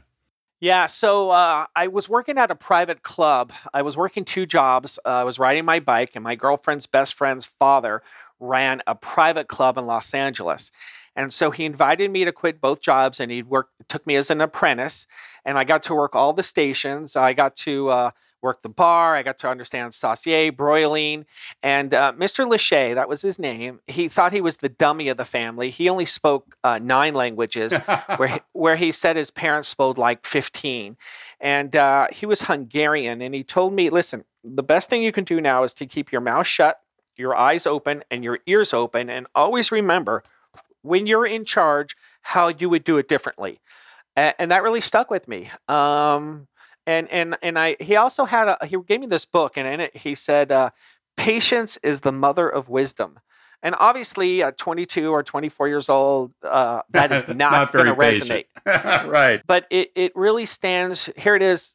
Yeah, 0.60 0.86
so 0.86 1.30
uh, 1.30 1.66
I 1.76 1.86
was 1.86 2.08
working 2.08 2.36
at 2.36 2.50
a 2.50 2.56
private 2.56 3.02
club. 3.04 3.52
I 3.72 3.82
was 3.82 3.96
working 3.96 4.24
two 4.24 4.44
jobs. 4.44 4.98
Uh, 5.04 5.08
I 5.08 5.24
was 5.24 5.38
riding 5.38 5.64
my 5.64 5.78
bike, 5.78 6.10
and 6.16 6.24
my 6.24 6.34
girlfriend's 6.34 6.86
best 6.86 7.14
friend's 7.14 7.46
father 7.46 8.02
ran 8.40 8.82
a 8.86 8.94
private 8.96 9.46
club 9.48 9.78
in 9.78 9.86
Los 9.86 10.12
Angeles. 10.14 10.72
And 11.18 11.34
so 11.34 11.50
he 11.50 11.64
invited 11.64 12.12
me 12.12 12.24
to 12.24 12.30
quit 12.30 12.60
both 12.60 12.80
jobs, 12.80 13.18
and 13.18 13.28
he 13.32 13.42
worked 13.42 13.72
took 13.88 14.06
me 14.06 14.14
as 14.14 14.30
an 14.30 14.40
apprentice. 14.40 15.08
And 15.44 15.58
I 15.58 15.64
got 15.64 15.82
to 15.84 15.94
work 15.94 16.14
all 16.14 16.32
the 16.32 16.44
stations. 16.44 17.16
I 17.16 17.32
got 17.32 17.56
to 17.56 17.88
uh, 17.88 18.10
work 18.40 18.62
the 18.62 18.68
bar. 18.68 19.16
I 19.16 19.24
got 19.24 19.36
to 19.38 19.48
understand 19.48 19.94
saucier, 19.94 20.52
broiling, 20.52 21.26
and 21.60 21.92
uh, 21.92 22.12
Mr. 22.16 22.48
Lachey, 22.48 22.94
that 22.94 23.08
was 23.08 23.20
his 23.20 23.36
name. 23.36 23.80
He 23.88 24.08
thought 24.08 24.32
he 24.32 24.40
was 24.40 24.58
the 24.58 24.68
dummy 24.68 25.08
of 25.08 25.16
the 25.16 25.24
family. 25.24 25.70
He 25.70 25.88
only 25.88 26.06
spoke 26.06 26.54
uh, 26.62 26.78
nine 26.78 27.14
languages 27.14 27.74
where 28.16 28.28
he, 28.28 28.40
where 28.52 28.76
he 28.76 28.92
said 28.92 29.16
his 29.16 29.32
parents 29.32 29.68
spoke 29.68 29.98
like 29.98 30.24
15 30.24 30.96
and 31.40 31.74
uh, 31.74 32.06
he 32.12 32.26
was 32.26 32.42
hungarian 32.42 33.20
and 33.22 33.34
he 33.34 33.42
told 33.42 33.72
me 33.72 33.90
listen 33.90 34.24
the 34.44 34.62
best 34.62 34.88
thing 34.88 35.02
you 35.02 35.12
can 35.12 35.24
do 35.24 35.40
now 35.40 35.62
is 35.62 35.74
to 35.74 35.86
keep 35.86 36.10
your 36.10 36.20
mouth 36.20 36.46
shut 36.46 36.80
your 37.16 37.36
eyes 37.36 37.66
open 37.66 38.02
and 38.10 38.24
your 38.24 38.38
ears 38.46 38.72
open 38.72 39.10
and 39.10 39.26
always 39.34 39.70
remember 39.70 40.22
when 40.88 41.06
you're 41.06 41.26
in 41.26 41.44
charge 41.44 41.96
how 42.22 42.48
you 42.48 42.68
would 42.68 42.84
do 42.84 42.98
it 42.98 43.08
differently. 43.08 43.60
And, 44.16 44.34
and 44.38 44.50
that 44.50 44.62
really 44.62 44.80
stuck 44.80 45.10
with 45.10 45.28
me 45.28 45.50
um, 45.68 46.48
and 46.86 47.08
and 47.10 47.36
and 47.42 47.58
i 47.58 47.76
he 47.78 47.96
also 47.96 48.24
had 48.24 48.48
a 48.48 48.66
he 48.66 48.76
gave 48.86 49.00
me 49.00 49.06
this 49.06 49.26
book 49.26 49.56
and 49.56 49.68
in 49.68 49.80
it 49.80 49.96
he 49.96 50.14
said 50.14 50.50
uh, 50.50 50.70
patience 51.16 51.78
is 51.82 52.00
the 52.00 52.12
mother 52.12 52.48
of 52.48 52.68
wisdom. 52.68 53.18
And 53.60 53.74
obviously 53.76 54.40
at 54.44 54.56
22 54.56 55.10
or 55.10 55.24
24 55.24 55.66
years 55.66 55.88
old 55.88 56.32
uh, 56.44 56.82
that 56.90 57.10
is 57.10 57.24
not, 57.36 57.72
going 57.72 57.86
to 57.86 57.94
resonate. 57.94 58.46
Right. 59.08 59.42
but 59.46 59.66
it, 59.70 59.90
it 59.96 60.12
really 60.14 60.46
stands 60.46 61.10
here 61.16 61.34
it 61.34 61.42
is 61.42 61.74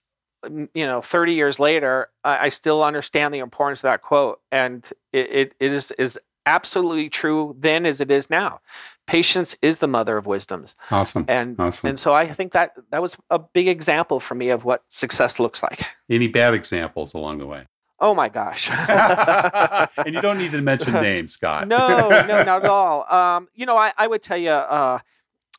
you 0.49 0.85
know 0.85 1.01
30 1.01 1.33
years 1.33 1.59
later 1.59 2.09
i, 2.23 2.45
I 2.45 2.49
still 2.49 2.83
understand 2.83 3.33
the 3.33 3.39
importance 3.39 3.79
of 3.79 3.83
that 3.83 4.01
quote 4.01 4.41
and 4.51 4.85
it, 5.11 5.31
it, 5.31 5.55
it 5.59 5.71
is 5.71 5.91
is 5.91 6.19
absolutely 6.45 7.09
true 7.09 7.55
then 7.59 7.85
as 7.85 8.01
it 8.01 8.11
is 8.11 8.29
now 8.29 8.59
patience 9.07 9.55
is 9.61 9.79
the 9.79 9.87
mother 9.87 10.17
of 10.17 10.25
wisdoms 10.25 10.75
Awesome. 10.91 11.25
and 11.27 11.59
Awesome. 11.59 11.89
and 11.89 11.99
so 11.99 12.13
i 12.13 12.31
think 12.31 12.53
that 12.53 12.71
that 12.91 13.01
was 13.01 13.17
a 13.29 13.39
big 13.39 13.67
example 13.67 14.19
for 14.19 14.35
me 14.35 14.49
of 14.49 14.63
what 14.65 14.83
success 14.87 15.39
looks 15.39 15.61
like 15.61 15.85
Any 16.09 16.27
bad 16.27 16.53
examples 16.53 17.13
along 17.13 17.39
the 17.39 17.45
way? 17.47 17.65
oh 17.99 18.13
my 18.15 18.29
gosh 18.29 18.69
and 20.05 20.13
you 20.13 20.21
don't 20.21 20.37
need 20.37 20.51
to 20.51 20.61
mention 20.61 20.93
names, 21.11 21.33
Scott. 21.33 21.67
no, 21.67 21.87
no, 22.09 22.43
not 22.43 22.63
at 22.63 22.65
all. 22.69 23.05
Um, 23.13 23.47
you 23.55 23.65
know, 23.65 23.77
I, 23.77 23.93
I 23.97 24.07
would 24.07 24.21
tell 24.21 24.37
you, 24.37 24.49
uh, 24.51 24.99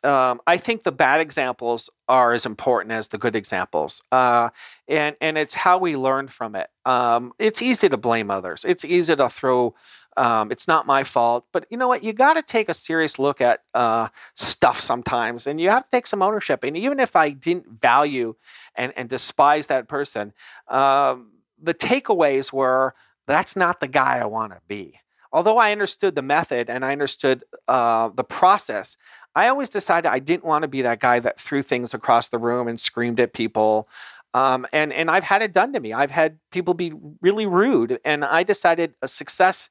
um, 0.04 0.40
I 0.46 0.58
think 0.58 0.82
the 0.82 0.92
bad 0.92 1.20
examples 1.20 1.88
are 2.08 2.32
as 2.32 2.46
important 2.46 2.92
as 2.92 3.08
the 3.08 3.18
good 3.18 3.34
examples, 3.34 4.02
uh, 4.12 4.50
and 4.86 5.16
and 5.20 5.38
it's 5.38 5.54
how 5.54 5.78
we 5.78 5.96
learn 5.96 6.28
from 6.28 6.54
it. 6.54 6.68
Um, 6.84 7.32
it's 7.38 7.62
easy 7.62 7.88
to 7.88 7.96
blame 7.96 8.30
others. 8.30 8.64
It's 8.66 8.84
easy 8.84 9.16
to 9.16 9.30
throw. 9.30 9.74
Um, 10.16 10.52
it's 10.52 10.68
not 10.68 10.86
my 10.86 11.02
fault, 11.02 11.46
but 11.52 11.66
you 11.70 11.76
know 11.76 11.88
what? 11.88 12.04
You 12.04 12.12
got 12.12 12.34
to 12.34 12.42
take 12.42 12.68
a 12.68 12.74
serious 12.74 13.18
look 13.18 13.40
at 13.40 13.60
uh, 13.74 14.08
stuff 14.36 14.78
sometimes, 14.78 15.46
and 15.46 15.60
you 15.60 15.70
have 15.70 15.84
to 15.84 15.90
take 15.90 16.06
some 16.06 16.22
ownership. 16.22 16.62
And 16.62 16.76
even 16.76 17.00
if 17.00 17.16
I 17.16 17.30
didn't 17.30 17.80
value 17.80 18.34
and 18.76 18.92
and 18.96 19.08
despise 19.08 19.66
that 19.68 19.88
person, 19.88 20.32
um, 20.68 21.32
the 21.62 21.74
takeaways 21.74 22.52
were 22.52 22.94
that's 23.26 23.56
not 23.56 23.80
the 23.80 23.88
guy 23.88 24.18
I 24.18 24.26
want 24.26 24.52
to 24.52 24.60
be 24.68 25.00
although 25.34 25.58
I 25.58 25.72
understood 25.72 26.14
the 26.14 26.22
method 26.22 26.70
and 26.70 26.84
I 26.84 26.92
understood 26.92 27.42
uh, 27.66 28.08
the 28.14 28.22
process, 28.22 28.96
I 29.34 29.48
always 29.48 29.68
decided 29.68 30.08
I 30.08 30.18
didn't 30.18 30.44
want 30.44 30.62
to 30.62 30.68
be 30.68 30.82
that 30.82 31.00
guy 31.00 31.20
that 31.20 31.40
threw 31.40 31.62
things 31.62 31.94
across 31.94 32.28
the 32.28 32.38
room 32.38 32.68
and 32.68 32.78
screamed 32.78 33.20
at 33.20 33.32
people. 33.32 33.88
Um, 34.32 34.66
and 34.72 34.92
and 34.92 35.10
I've 35.10 35.24
had 35.24 35.42
it 35.42 35.52
done 35.52 35.72
to 35.72 35.80
me. 35.80 35.92
I've 35.92 36.10
had 36.10 36.38
people 36.50 36.74
be 36.74 36.92
really 37.20 37.46
rude, 37.46 38.00
and 38.04 38.24
I 38.24 38.42
decided 38.42 38.94
a 39.02 39.08
success 39.08 39.70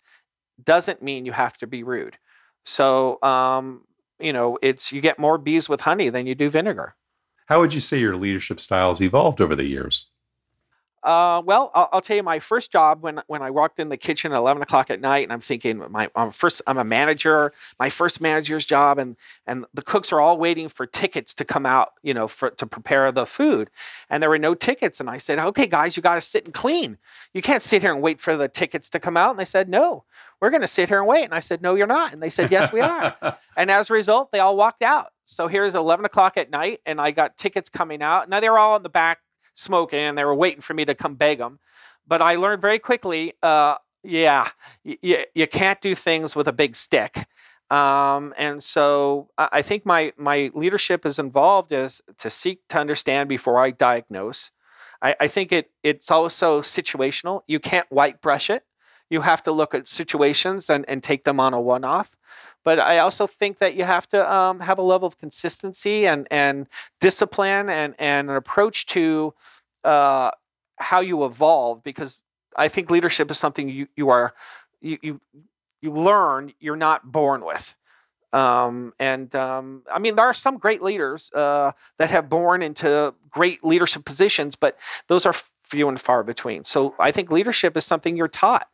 doesn't 0.63 1.01
mean 1.01 1.25
you 1.25 1.31
have 1.31 1.57
to 1.57 1.67
be 1.67 1.83
rude. 1.83 2.17
So 2.65 3.21
um, 3.21 3.81
you 4.19 4.31
know, 4.31 4.57
it's 4.61 4.91
you 4.91 5.01
get 5.01 5.19
more 5.19 5.37
bees 5.37 5.67
with 5.67 5.81
honey 5.81 6.09
than 6.09 6.27
you 6.27 6.35
do 6.35 6.49
vinegar. 6.49 6.95
How 7.47 7.59
would 7.59 7.73
you 7.73 7.81
say 7.81 7.99
your 7.99 8.15
leadership 8.15 8.61
styles 8.61 9.01
evolved 9.01 9.41
over 9.41 9.55
the 9.55 9.67
years? 9.67 10.07
Uh, 11.03 11.41
well, 11.45 11.69
I'll, 11.75 11.89
I'll 11.93 12.01
tell 12.01 12.15
you 12.15 12.23
my 12.23 12.39
first 12.39 12.71
job 12.71 13.03
when 13.03 13.21
when 13.27 13.41
I 13.41 13.49
walked 13.49 13.79
in 13.79 13.89
the 13.89 13.97
kitchen 13.97 14.31
at 14.31 14.37
eleven 14.37 14.63
o'clock 14.63 14.89
at 14.89 15.01
night, 15.01 15.23
and 15.23 15.33
I'm 15.33 15.41
thinking 15.41 15.83
my 15.91 16.09
I'm 16.15 16.31
first 16.31 16.61
I'm 16.65 16.77
a 16.77 16.83
manager, 16.85 17.51
my 17.77 17.89
first 17.89 18.21
manager's 18.21 18.65
job, 18.65 18.99
and 18.99 19.17
and 19.45 19.65
the 19.73 19.81
cooks 19.81 20.13
are 20.13 20.21
all 20.21 20.37
waiting 20.37 20.69
for 20.69 20.85
tickets 20.85 21.33
to 21.35 21.45
come 21.45 21.65
out, 21.65 21.93
you 22.03 22.13
know, 22.13 22.29
for 22.29 22.51
to 22.51 22.65
prepare 22.65 23.11
the 23.11 23.25
food, 23.25 23.69
and 24.09 24.23
there 24.23 24.29
were 24.29 24.39
no 24.39 24.55
tickets, 24.55 25.01
and 25.01 25.09
I 25.09 25.17
said, 25.17 25.39
okay, 25.39 25.67
guys, 25.67 25.97
you 25.97 26.03
got 26.03 26.15
to 26.15 26.21
sit 26.21 26.45
and 26.45 26.53
clean. 26.53 26.97
You 27.33 27.41
can't 27.41 27.63
sit 27.63 27.81
here 27.81 27.91
and 27.91 28.01
wait 28.01 28.21
for 28.21 28.37
the 28.37 28.47
tickets 28.47 28.87
to 28.91 28.99
come 28.99 29.17
out, 29.17 29.31
and 29.31 29.39
they 29.39 29.45
said, 29.45 29.67
no, 29.67 30.05
we're 30.39 30.51
going 30.51 30.61
to 30.61 30.67
sit 30.67 30.87
here 30.87 30.99
and 30.99 31.07
wait, 31.07 31.25
and 31.25 31.33
I 31.33 31.41
said, 31.41 31.61
no, 31.61 31.75
you're 31.75 31.85
not, 31.85 32.13
and 32.13 32.23
they 32.23 32.29
said, 32.29 32.49
yes, 32.49 32.71
we 32.71 32.79
are. 32.81 33.15
And 33.55 33.69
as 33.69 33.91
a 33.91 33.93
result, 33.93 34.31
they 34.31 34.39
all 34.39 34.57
walked 34.57 34.81
out. 34.81 35.11
So 35.25 35.47
here's 35.47 35.75
11 35.75 36.05
o'clock 36.05 36.37
at 36.37 36.49
night, 36.49 36.79
and 36.87 36.99
I 36.99 37.11
got 37.11 37.37
tickets 37.37 37.69
coming 37.69 38.01
out. 38.01 38.27
Now 38.29 38.39
they're 38.39 38.57
all 38.57 38.75
in 38.75 38.81
the 38.81 38.89
back 38.89 39.19
smoking, 39.55 39.99
and 39.99 40.17
they 40.17 40.25
were 40.25 40.35
waiting 40.35 40.61
for 40.61 40.73
me 40.73 40.85
to 40.85 40.95
come 40.95 41.15
beg 41.15 41.37
them. 41.39 41.59
But 42.07 42.21
I 42.21 42.35
learned 42.35 42.61
very 42.61 42.79
quickly, 42.79 43.33
uh, 43.41 43.75
yeah, 44.03 44.49
you, 44.83 45.23
you 45.33 45.47
can't 45.47 45.79
do 45.81 45.95
things 45.95 46.35
with 46.35 46.47
a 46.47 46.53
big 46.53 46.75
stick. 46.75 47.25
Um, 47.71 48.33
and 48.37 48.61
so 48.61 49.29
I 49.37 49.49
I 49.53 49.61
think 49.61 49.85
my 49.85 50.13
my 50.17 50.51
leadership 50.53 51.05
is 51.05 51.17
involved 51.17 51.71
is 51.71 52.01
to 52.19 52.29
seek 52.29 52.59
to 52.69 52.77
understand 52.77 53.29
before 53.29 53.57
I 53.57 53.71
diagnose. 53.71 54.51
I, 55.01 55.15
I 55.21 55.27
think 55.27 55.51
it 55.51 55.71
it's 55.81 56.11
also 56.11 56.61
situational. 56.61 57.41
You 57.47 57.59
can't 57.59 57.89
white 57.91 58.21
brush 58.21 58.49
it. 58.49 58.63
You 59.09 59.21
have 59.21 59.43
to 59.43 59.51
look 59.51 59.73
at 59.73 59.87
situations 59.87 60.69
and, 60.69 60.85
and 60.87 61.03
take 61.03 61.23
them 61.23 61.39
on 61.39 61.53
a 61.53 61.61
one 61.61 61.83
off. 61.83 62.11
But 62.63 62.79
I 62.79 62.99
also 62.99 63.27
think 63.27 63.59
that 63.59 63.75
you 63.75 63.83
have 63.83 64.07
to 64.09 64.31
um, 64.33 64.59
have 64.61 64.77
a 64.77 64.81
level 64.81 65.07
of 65.07 65.17
consistency 65.17 66.07
and, 66.07 66.27
and 66.31 66.67
discipline 67.01 67.69
and, 67.69 67.93
and 67.99 68.29
an 68.29 68.35
approach 68.35 68.85
to 68.87 69.33
uh, 69.83 70.31
how 70.77 71.01
you 71.01 71.25
evolve 71.25 71.83
because 71.83 72.19
I 72.55 72.67
think 72.67 72.89
leadership 72.89 73.29
is 73.31 73.37
something 73.37 73.69
you, 73.69 73.87
you 73.95 74.09
are 74.09 74.33
you, 74.81 74.97
you 75.01 75.21
you 75.81 75.91
learn 75.91 76.53
you're 76.59 76.75
not 76.75 77.11
born 77.11 77.43
with. 77.43 77.75
Um, 78.31 78.93
and 78.99 79.33
um, 79.35 79.83
I 79.93 79.99
mean, 79.99 80.15
there 80.15 80.25
are 80.25 80.33
some 80.33 80.57
great 80.57 80.81
leaders 80.81 81.31
uh, 81.33 81.73
that 81.99 82.09
have 82.09 82.29
born 82.29 82.63
into 82.63 83.13
great 83.29 83.63
leadership 83.63 84.05
positions, 84.05 84.55
but 84.55 84.77
those 85.07 85.25
are 85.25 85.35
few 85.63 85.87
and 85.87 86.01
far 86.01 86.23
between. 86.23 86.63
So 86.63 86.95
I 86.99 87.11
think 87.11 87.29
leadership 87.29 87.77
is 87.77 87.85
something 87.85 88.17
you're 88.17 88.27
taught. 88.27 88.67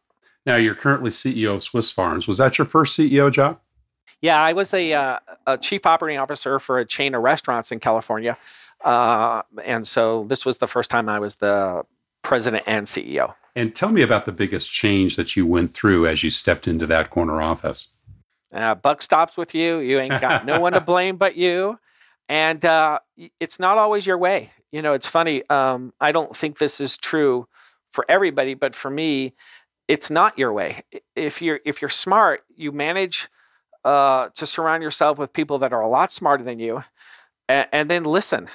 Now, 0.45 0.55
you're 0.55 0.75
currently 0.75 1.11
CEO 1.11 1.55
of 1.55 1.63
Swiss 1.63 1.91
Farms. 1.91 2.27
Was 2.27 2.37
that 2.37 2.57
your 2.57 2.65
first 2.65 2.97
CEO 2.97 3.29
job? 3.29 3.59
Yeah, 4.21 4.41
I 4.41 4.53
was 4.53 4.73
a, 4.73 4.93
uh, 4.93 5.19
a 5.47 5.57
chief 5.57 5.85
operating 5.85 6.19
officer 6.19 6.59
for 6.59 6.79
a 6.79 6.85
chain 6.85 7.15
of 7.15 7.21
restaurants 7.21 7.71
in 7.71 7.79
California. 7.79 8.37
Uh, 8.83 9.41
and 9.63 9.87
so 9.87 10.25
this 10.27 10.45
was 10.45 10.57
the 10.57 10.67
first 10.67 10.89
time 10.89 11.09
I 11.09 11.19
was 11.19 11.35
the 11.35 11.83
president 12.21 12.63
and 12.67 12.85
CEO. 12.85 13.33
And 13.55 13.75
tell 13.75 13.89
me 13.89 14.01
about 14.01 14.25
the 14.25 14.31
biggest 14.31 14.71
change 14.71 15.15
that 15.15 15.35
you 15.35 15.45
went 15.45 15.73
through 15.73 16.07
as 16.07 16.23
you 16.23 16.31
stepped 16.31 16.67
into 16.67 16.85
that 16.87 17.09
corner 17.09 17.41
office. 17.41 17.89
Uh, 18.53 18.75
buck 18.75 19.01
stops 19.01 19.37
with 19.37 19.53
you. 19.53 19.79
You 19.79 19.99
ain't 19.99 20.21
got 20.21 20.45
no 20.45 20.59
one 20.59 20.73
to 20.73 20.81
blame 20.85 21.17
but 21.17 21.35
you. 21.35 21.79
And 22.27 22.63
uh, 22.63 22.99
it's 23.39 23.59
not 23.59 23.77
always 23.77 24.05
your 24.05 24.17
way. 24.17 24.51
You 24.71 24.81
know, 24.81 24.93
it's 24.93 25.07
funny. 25.07 25.47
Um, 25.49 25.93
I 25.99 26.11
don't 26.11 26.35
think 26.35 26.59
this 26.59 26.79
is 26.79 26.95
true 26.97 27.47
for 27.91 28.05
everybody, 28.07 28.53
but 28.53 28.75
for 28.75 28.91
me, 28.91 29.33
it's 29.87 30.11
not 30.11 30.37
your 30.37 30.53
way. 30.53 30.83
If 31.15 31.41
you're 31.41 31.59
if 31.65 31.81
you're 31.81 31.89
smart, 31.89 32.43
you 32.55 32.71
manage 32.71 33.27
uh, 33.85 34.29
to 34.35 34.45
surround 34.45 34.83
yourself 34.83 35.17
with 35.17 35.33
people 35.33 35.59
that 35.59 35.73
are 35.73 35.81
a 35.81 35.89
lot 35.89 36.11
smarter 36.11 36.43
than 36.43 36.59
you, 36.59 36.83
and, 37.47 37.67
and 37.71 37.89
then 37.89 38.03
listen. 38.03 38.49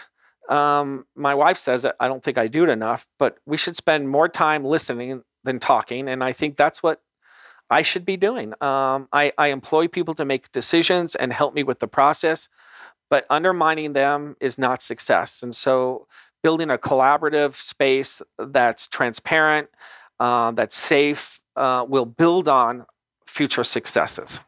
Um, 0.49 1.07
my 1.17 1.35
wife 1.35 1.59
says 1.59 1.85
it. 1.85 1.95
I 1.99 2.09
don't 2.09 2.23
think 2.23 2.37
I 2.37 2.49
do 2.49 2.65
it 2.65 2.69
enough, 2.69 3.07
but 3.19 3.39
we 3.47 3.57
should 3.57 3.77
spend 3.77 4.09
more 4.09 4.29
time 4.29 4.65
listening 4.65 5.23
than 5.43 5.59
talking, 5.59 6.09
and 6.09 6.23
I 6.23 6.33
think 6.33 6.57
that's 6.57 6.83
what 6.83 7.01
I 7.71 7.83
should 7.83 8.05
be 8.05 8.17
doing. 8.17 8.53
Um, 8.63 9.09
I, 9.13 9.33
I 9.39 9.49
employ 9.49 9.89
people 9.89 10.15
to 10.17 10.25
make 10.25 10.53
decisions 10.53 11.15
and 11.15 11.33
help 11.33 11.55
me 11.55 11.63
with 11.63 11.79
the 11.79 11.89
process, 11.89 12.49
but 13.09 13.27
undermining 13.31 13.95
them 13.95 14.37
is 14.41 14.59
not 14.59 14.83
success. 14.83 15.43
And 15.43 15.57
so, 15.57 16.07
building 16.43 16.69
a 16.69 16.77
collaborative 16.77 17.57
space 17.57 18.21
that's 18.39 18.87
transparent, 18.87 19.71
uh, 20.21 20.51
that's 20.51 20.77
safe, 20.77 21.41
uh, 21.57 21.87
will 21.89 22.05
build 22.05 22.49
on 22.49 22.85
future 23.27 23.65
successes 23.65 24.43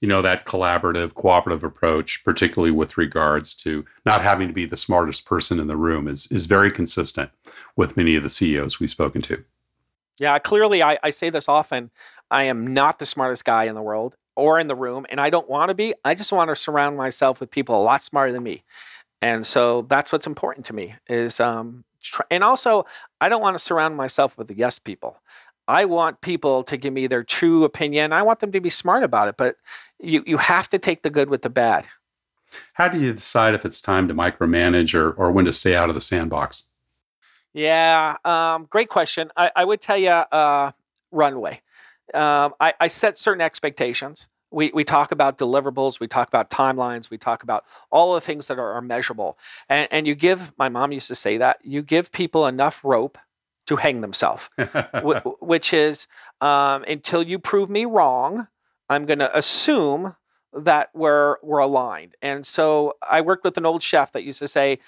you 0.00 0.08
know 0.08 0.22
that 0.22 0.44
collaborative 0.44 1.14
cooperative 1.14 1.64
approach 1.64 2.24
particularly 2.24 2.70
with 2.70 2.96
regards 2.96 3.54
to 3.54 3.84
not 4.06 4.22
having 4.22 4.48
to 4.48 4.54
be 4.54 4.66
the 4.66 4.76
smartest 4.76 5.24
person 5.24 5.58
in 5.58 5.66
the 5.66 5.76
room 5.76 6.06
is 6.08 6.26
is 6.30 6.46
very 6.46 6.70
consistent 6.70 7.30
with 7.76 7.96
many 7.96 8.16
of 8.16 8.22
the 8.22 8.30
ceos 8.30 8.80
we've 8.80 8.90
spoken 8.90 9.22
to. 9.22 9.44
Yeah 10.20 10.38
clearly 10.38 10.82
I, 10.82 10.98
I 11.02 11.10
say 11.10 11.30
this 11.30 11.48
often 11.48 11.90
i 12.30 12.44
am 12.44 12.66
not 12.66 12.98
the 12.98 13.06
smartest 13.06 13.44
guy 13.44 13.64
in 13.64 13.74
the 13.74 13.82
world 13.82 14.14
or 14.36 14.58
in 14.58 14.68
the 14.68 14.76
room 14.76 15.06
and 15.10 15.20
i 15.20 15.30
don't 15.30 15.48
want 15.48 15.68
to 15.68 15.74
be. 15.74 15.94
I 16.04 16.14
just 16.14 16.32
want 16.32 16.48
to 16.48 16.56
surround 16.56 16.96
myself 16.96 17.40
with 17.40 17.50
people 17.50 17.80
a 17.80 17.82
lot 17.82 18.04
smarter 18.04 18.32
than 18.32 18.42
me. 18.42 18.64
And 19.20 19.44
so 19.44 19.82
that's 19.88 20.12
what's 20.12 20.28
important 20.28 20.64
to 20.66 20.72
me 20.72 20.94
is 21.08 21.40
um 21.40 21.84
tr- 22.02 22.22
and 22.30 22.44
also 22.44 22.86
i 23.20 23.28
don't 23.28 23.42
want 23.42 23.56
to 23.56 23.62
surround 23.62 23.96
myself 23.96 24.36
with 24.38 24.48
the 24.48 24.54
yes 24.54 24.78
people 24.78 25.16
I 25.68 25.84
want 25.84 26.22
people 26.22 26.64
to 26.64 26.78
give 26.78 26.94
me 26.94 27.06
their 27.06 27.22
true 27.22 27.62
opinion. 27.64 28.12
I 28.14 28.22
want 28.22 28.40
them 28.40 28.50
to 28.52 28.60
be 28.60 28.70
smart 28.70 29.02
about 29.02 29.28
it, 29.28 29.36
but 29.36 29.56
you, 30.00 30.24
you 30.26 30.38
have 30.38 30.70
to 30.70 30.78
take 30.78 31.02
the 31.02 31.10
good 31.10 31.28
with 31.28 31.42
the 31.42 31.50
bad. 31.50 31.86
How 32.72 32.88
do 32.88 32.98
you 32.98 33.12
decide 33.12 33.52
if 33.52 33.66
it's 33.66 33.82
time 33.82 34.08
to 34.08 34.14
micromanage 34.14 34.94
or, 34.94 35.12
or 35.12 35.30
when 35.30 35.44
to 35.44 35.52
stay 35.52 35.76
out 35.76 35.90
of 35.90 35.94
the 35.94 36.00
sandbox? 36.00 36.64
Yeah, 37.52 38.16
um, 38.24 38.66
great 38.70 38.88
question. 38.88 39.30
I, 39.36 39.50
I, 39.54 39.64
would 39.66 39.82
tell 39.82 39.98
you 39.98 40.08
uh, 40.08 40.72
runway. 41.10 41.60
Um, 42.14 42.54
I, 42.58 42.72
I, 42.80 42.88
set 42.88 43.18
certain 43.18 43.40
expectations. 43.40 44.26
We, 44.50 44.70
we 44.72 44.84
talk 44.84 45.12
about 45.12 45.36
deliverables, 45.36 46.00
we 46.00 46.08
talk 46.08 46.28
about 46.28 46.48
timelines, 46.48 47.10
we 47.10 47.18
talk 47.18 47.42
about 47.42 47.64
all 47.90 48.14
the 48.14 48.20
things 48.22 48.46
that 48.46 48.58
are, 48.58 48.72
are 48.72 48.80
measurable. 48.80 49.38
And, 49.68 49.88
and 49.90 50.06
you 50.06 50.14
give, 50.14 50.54
my 50.58 50.70
mom 50.70 50.92
used 50.92 51.08
to 51.08 51.14
say 51.14 51.36
that, 51.36 51.58
you 51.62 51.82
give 51.82 52.12
people 52.12 52.46
enough 52.46 52.80
rope 52.82 53.18
to 53.68 53.76
hang 53.76 54.00
themselves, 54.00 54.48
which 55.40 55.72
is 55.72 56.06
um, 56.40 56.84
until 56.84 57.22
you 57.22 57.38
prove 57.38 57.70
me 57.70 57.84
wrong, 57.84 58.48
I'm 58.88 59.06
going 59.06 59.18
to 59.18 59.36
assume 59.36 60.16
that 60.54 60.88
we're 60.94 61.36
we're 61.42 61.58
aligned. 61.58 62.16
And 62.22 62.46
so 62.46 62.96
I 63.08 63.20
worked 63.20 63.44
with 63.44 63.58
an 63.58 63.66
old 63.66 63.82
chef 63.82 64.12
that 64.12 64.24
used 64.24 64.38
to 64.38 64.48
say, 64.48 64.78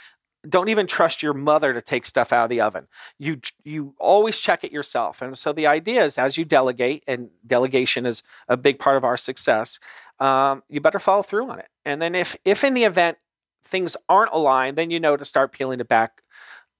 "Don't 0.49 0.71
even 0.71 0.87
trust 0.87 1.23
your 1.23 1.35
mother 1.35 1.75
to 1.75 1.83
take 1.83 2.07
stuff 2.07 2.33
out 2.33 2.45
of 2.45 2.51
the 2.51 2.63
oven. 2.63 2.89
You 3.19 3.41
you 3.65 3.95
always 3.99 4.39
check 4.39 4.65
it 4.65 4.73
yourself." 4.73 5.21
And 5.21 5.37
so 5.37 5.53
the 5.53 5.67
idea 5.67 6.03
is, 6.03 6.17
as 6.17 6.39
you 6.39 6.47
delegate, 6.47 7.05
and 7.07 7.29
delegation 7.47 8.07
is 8.07 8.23
a 8.49 8.57
big 8.57 8.79
part 8.79 8.97
of 8.97 9.05
our 9.05 9.19
success, 9.19 9.79
um, 10.19 10.63
you 10.71 10.81
better 10.81 10.99
follow 10.99 11.23
through 11.23 11.51
on 11.51 11.59
it. 11.59 11.69
And 11.85 12.01
then 12.01 12.15
if 12.15 12.35
if 12.47 12.65
in 12.65 12.73
the 12.73 12.85
event 12.85 13.19
things 13.67 13.99
aren't 14.09 14.33
aligned, 14.33 14.79
then 14.79 14.91
you 14.91 14.99
know 14.99 15.19
to 15.19 15.25
start 15.27 15.53
peeling 15.53 15.81
it 15.81 15.89
back. 15.89 16.23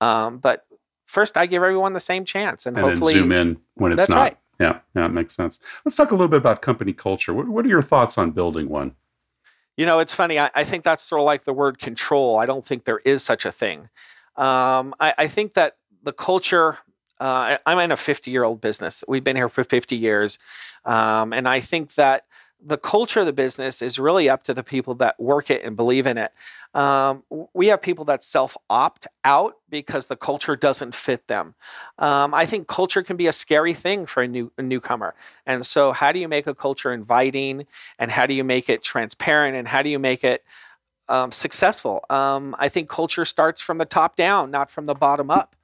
Um, 0.01 0.39
but 0.39 0.65
first 1.11 1.37
I 1.37 1.47
give 1.47 1.63
everyone 1.63 1.93
the 1.93 2.01
same 2.01 2.25
chance, 2.25 2.67
and, 2.67 2.79
and 2.79 2.87
hopefully 2.87 3.15
zoom 3.15 3.33
in 3.33 3.59
when 3.75 3.93
it's 3.93 4.09
not. 4.09 4.17
Right. 4.17 4.39
Yeah, 4.61 4.81
yeah, 4.95 5.07
it 5.07 5.13
makes 5.13 5.35
sense. 5.35 5.59
Let's 5.85 5.97
talk 5.97 6.11
a 6.11 6.15
little 6.15 6.29
bit 6.29 6.37
about 6.37 6.63
company 6.63 6.93
culture. 6.93 7.33
What, 7.33 7.49
what 7.49 7.65
are 7.65 7.69
your 7.69 7.83
thoughts 7.83 8.19
on 8.19 8.31
building 8.31 8.69
one? 8.69 8.95
You 9.77 9.87
know, 9.87 9.99
it's 9.99 10.13
funny. 10.13 10.39
I, 10.39 10.51
I, 10.55 10.65
think 10.65 10.85
that's 10.85 11.03
sort 11.03 11.23
of 11.23 11.25
like 11.25 11.45
the 11.45 11.55
word 11.55 11.79
control. 11.79 12.39
I 12.39 12.45
don't 12.45 12.67
think 12.67 12.85
there 12.85 12.99
is 12.99 13.23
such 13.23 13.47
a 13.47 13.53
thing. 13.53 13.89
Um, 14.37 14.95
I, 15.01 15.15
I, 15.17 15.29
think 15.29 15.55
that 15.55 15.77
the 16.03 16.13
culture. 16.13 16.79
Uh, 17.19 17.59
I'm 17.67 17.79
in 17.79 17.93
a 17.93 17.99
50 17.99 18.31
year 18.31 18.45
old 18.45 18.63
business. 18.63 19.05
We've 19.07 19.25
been 19.25 19.37
here 19.37 19.51
for 19.51 19.63
50 19.63 19.95
years, 19.97 20.39
um, 20.87 21.35
and 21.35 21.47
I 21.47 21.61
think 21.61 21.95
that 21.95 22.25
the 22.65 22.79
culture 22.79 23.21
of 23.21 23.27
the 23.27 23.33
business 23.33 23.81
is 23.81 23.99
really 23.99 24.29
up 24.29 24.45
to 24.45 24.55
the 24.55 24.63
people 24.63 24.95
that 24.97 25.19
work 25.19 25.51
it 25.51 25.65
and 25.65 25.77
believe 25.77 26.07
in 26.07 26.19
it. 26.19 26.33
Um, 26.75 27.25
we 27.53 27.69
have 27.69 27.83
people 27.83 28.05
that 28.07 28.23
self 28.23 28.57
opt 28.69 29.07
out 29.25 29.57
because 29.69 30.07
the 30.07 30.17
culture 30.17 30.57
doesn't 30.57 30.95
fit 30.95 31.27
them. 31.27 31.55
Um, 31.99 32.33
I 32.35 32.47
think 32.47 32.69
culture 32.69 33.03
can 33.03 33.17
be 33.17 33.27
a 33.27 33.33
scary 33.33 33.75
thing 33.75 34.07
for 34.07 34.23
a, 34.23 34.29
new, 34.29 34.53
a 34.59 34.63
newcomer. 34.63 35.15
And 35.47 35.67
so, 35.67 35.93
how 35.93 36.13
do 36.13 36.19
you 36.19 36.29
make 36.29 36.47
a 36.47 36.55
culture 36.55 36.93
inviting? 36.93 37.67
And 37.99 38.11
how 38.11 38.27
do 38.27 38.35
you 38.35 38.45
make 38.45 38.69
it 38.69 38.83
transparent? 38.83 39.57
And 39.57 39.67
how 39.67 39.83
do 39.83 39.89
you 39.89 39.99
make 39.99 40.23
it 40.23 40.45
um, 41.09 41.33
successful? 41.33 42.05
Um, 42.11 42.55
I 42.59 42.69
think 42.69 42.89
culture 42.89 43.25
starts 43.25 43.61
from 43.61 43.79
the 43.79 43.85
top 43.85 44.17
down, 44.17 44.51
not 44.51 44.71
from 44.71 44.87
the 44.87 44.95
bottom 44.95 45.31
up. 45.31 45.57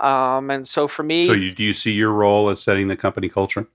Um, 0.00 0.50
and 0.50 0.68
so, 0.68 0.86
for 0.88 1.02
me, 1.02 1.26
so 1.26 1.32
you, 1.32 1.52
do 1.52 1.64
you 1.64 1.74
see 1.74 1.92
your 1.92 2.12
role 2.12 2.48
as 2.48 2.60
setting 2.62 2.88
the 2.88 2.96
company 2.96 3.28
culture? 3.28 3.66